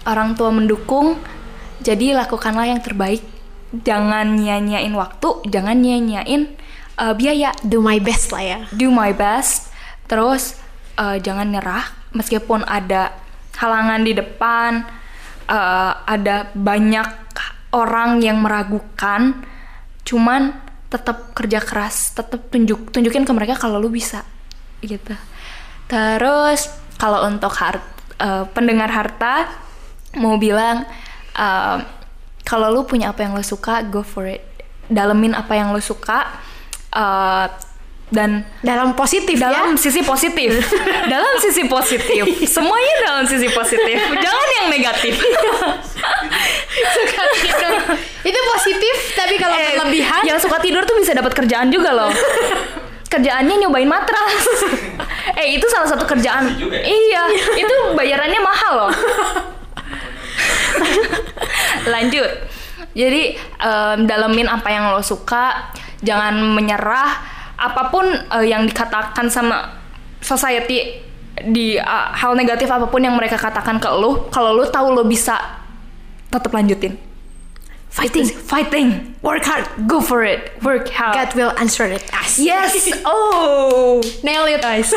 Orang 0.07 0.39
tua 0.39 0.53
mendukung, 0.53 1.19
jadi 1.83 2.15
lakukanlah 2.15 2.71
yang 2.71 2.79
terbaik. 2.79 3.38
Jangan 3.69 4.37
nyanyain 4.39 4.93
waktu, 4.97 5.45
jangan 5.49 5.77
nyanyain 5.77 6.57
eh, 6.97 7.13
biaya. 7.13 7.53
do 7.61 7.81
my 7.81 8.01
best 8.01 8.33
lah 8.33 8.43
ya. 8.43 8.59
Do 8.73 8.89
my 8.89 9.13
best. 9.13 9.69
Terus 10.09 10.57
eh, 10.97 11.17
jangan 11.21 11.49
nyerah. 11.53 11.85
Meskipun 12.13 12.65
ada 12.65 13.13
halangan 13.59 14.01
di 14.01 14.13
depan 14.17 14.87
eh, 15.49 15.93
ada 15.93 16.49
banyak 16.55 17.07
orang 17.69 18.23
yang 18.23 18.41
meragukan 18.41 19.45
cuman 20.01 20.57
tetap 20.89 21.37
kerja 21.37 21.61
keras 21.61 22.17
tetap 22.17 22.49
tunjuk 22.49 22.89
tunjukin 22.89 23.21
ke 23.21 23.31
mereka 23.35 23.53
kalau 23.53 23.77
lu 23.77 23.93
bisa 23.93 24.25
gitu. 24.81 25.13
Terus 25.85 26.69
kalau 26.97 27.25
untuk 27.29 27.53
hart, 27.55 27.83
eh, 28.17 28.45
pendengar 28.51 28.89
harta 28.89 29.49
mau 30.17 30.39
bilang 30.41 30.85
eh, 31.37 31.77
kalau 32.49 32.73
lu 32.73 32.81
punya 32.81 33.13
apa 33.13 33.21
yang 33.21 33.37
lo 33.37 33.45
suka 33.45 33.85
go 33.85 34.01
for 34.01 34.25
it. 34.25 34.41
Dalemin 34.89 35.37
apa 35.37 35.53
yang 35.53 35.69
lo 35.69 35.77
suka 35.77 36.25
eh, 36.89 37.45
dan 38.09 38.41
Dalam 38.65 38.97
positif 38.97 39.37
dalam 39.37 39.77
ya. 39.77 39.77
sisi 39.77 40.01
positif. 40.01 40.49
Dalam 41.13 41.37
sisi 41.37 41.69
positif. 41.69 42.25
Semuanya 42.49 42.93
dalam 43.05 43.23
sisi 43.23 43.45
positif. 43.47 43.97
Jangan 44.01 44.47
yang 44.57 44.67
negatif. 44.67 45.13
Suka 46.89 47.23
tidur. 47.37 47.73
Itu 48.25 48.39
positif, 48.49 48.95
tapi 49.13 49.37
kalau 49.37 49.53
Eh, 49.53 49.77
berlebihan 49.77 50.25
yang 50.25 50.41
suka 50.41 50.57
tidur 50.57 50.81
tuh 50.83 50.97
bisa 50.97 51.13
dapat 51.13 51.37
kerjaan 51.37 51.69
juga 51.69 51.93
loh. 51.93 52.09
Kerjaannya 53.05 53.55
nyobain 53.61 53.85
matras. 53.85 54.41
Eh 55.39 55.55
itu 55.55 55.69
salah 55.69 55.85
satu 55.85 56.03
kerjaan. 56.03 56.49
Juga 56.57 56.75
ya? 56.75 56.83
iya 56.83 57.23
itu 57.55 57.75
bayarannya 57.93 58.41
mahal 58.41 58.73
loh 58.75 58.91
lanjut. 61.89 62.29
Jadi 62.95 63.35
em, 63.37 63.99
dalemin 64.07 64.47
apa 64.49 64.69
yang 64.71 64.93
lo 64.93 65.01
suka 65.03 65.73
jangan 66.01 66.39
menyerah. 66.55 67.37
Apa 67.59 67.91
pun 67.91 68.07
eh, 68.07 68.45
yang 68.47 68.63
dikatakan 68.63 69.27
sama 69.27 69.75
society 70.23 71.03
di 71.39 71.79
uh, 71.79 72.11
hal 72.11 72.35
negatif 72.35 72.67
apa 72.67 72.91
pun 72.91 72.99
yang 72.99 73.15
mereka 73.15 73.39
katakan 73.39 73.79
ke 73.79 73.87
lo 73.87 74.27
kalau 74.27 74.51
lo 74.51 74.67
tahu 74.67 74.91
lo 74.91 75.03
bisa 75.07 75.39
tetap 76.27 76.51
lanjutin. 76.51 76.99
Fighting, 77.89 78.29
fighting. 78.29 79.17
Work 79.25 79.49
hard. 79.49 79.65
go 79.89 79.97
for 79.97 80.21
it. 80.21 80.53
Work 80.61 80.93
hard. 80.93 81.17
God 81.17 81.31
will 81.33 81.53
answer 81.57 81.89
it. 81.89 82.05
As. 82.13 82.37
yes. 82.37 82.77
Oh. 83.05 83.97
Nail 84.21 84.45
it, 84.45 84.61
guys. 84.61 84.93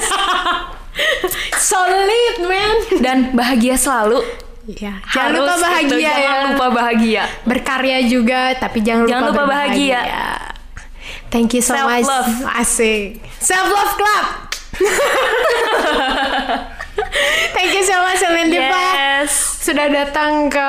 Solid, 1.57 2.37
man. 2.45 2.77
dan 3.01 3.33
bahagia 3.33 3.81
selalu 3.81 4.21
Ya, 4.65 4.95
jangan 5.11 5.31
lupa 5.35 5.43
Harus 5.49 5.61
bahagia 5.61 5.91
itu, 5.91 5.97
ya. 5.99 6.15
jangan 6.15 6.43
lupa 6.49 6.67
bahagia 6.71 7.23
Berkarya 7.43 7.99
juga, 8.07 8.41
tapi 8.55 8.79
jangan 8.81 9.03
lupa, 9.03 9.11
Jangan 9.11 9.27
lupa 9.27 9.43
berbahagia. 9.43 10.01
bahagia. 10.01 10.27
Thank 11.29 11.51
you 11.53 11.61
so 11.61 11.75
much. 11.75 12.05
Self-love. 12.05 12.31
Asik. 12.55 13.09
Self 13.39 13.67
love 13.67 13.93
club. 13.97 14.27
Thank 17.53 17.71
you 17.73 17.83
so 17.83 17.97
much, 18.01 18.19
Celine 18.19 18.51
Diva. 18.51 18.71
yes 18.95 19.31
Sudah 19.59 19.89
datang 19.89 20.47
ke 20.47 20.69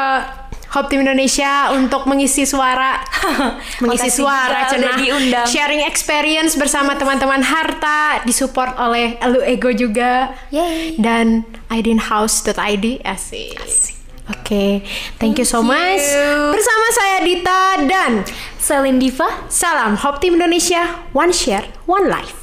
Hope 0.74 0.90
Team 0.90 1.06
Indonesia 1.06 1.70
untuk 1.70 2.10
mengisi 2.10 2.50
suara, 2.50 2.98
mengisi 3.86 4.10
Makasih 4.10 4.26
suara, 4.26 4.60
cenah. 4.74 4.98
diundang. 4.98 5.46
sharing 5.46 5.86
experience 5.86 6.58
bersama 6.58 6.98
teman-teman 6.98 7.46
Harta, 7.46 8.26
disupport 8.26 8.74
oleh 8.82 9.14
Elu 9.22 9.46
Ego 9.46 9.70
juga, 9.70 10.34
Yay. 10.50 10.98
dan 10.98 11.46
idinhouse.id, 11.70 13.06
asik. 13.06 13.54
Oke, 14.34 14.82
thank, 15.20 15.36
you 15.36 15.44
so 15.44 15.60
Thank 15.60 15.76
much. 15.76 16.06
Bersama 16.56 16.88
saya 16.96 17.18
Dita 17.22 17.62
dan 17.86 18.12
Celine 18.56 18.96
Diva 18.96 19.28
salam 19.52 20.00
Hope 20.00 20.24
Team 20.24 20.40
Indonesia, 20.40 21.04
one 21.12 21.36
share, 21.36 21.68
one 21.86 22.08
life. 22.08 22.43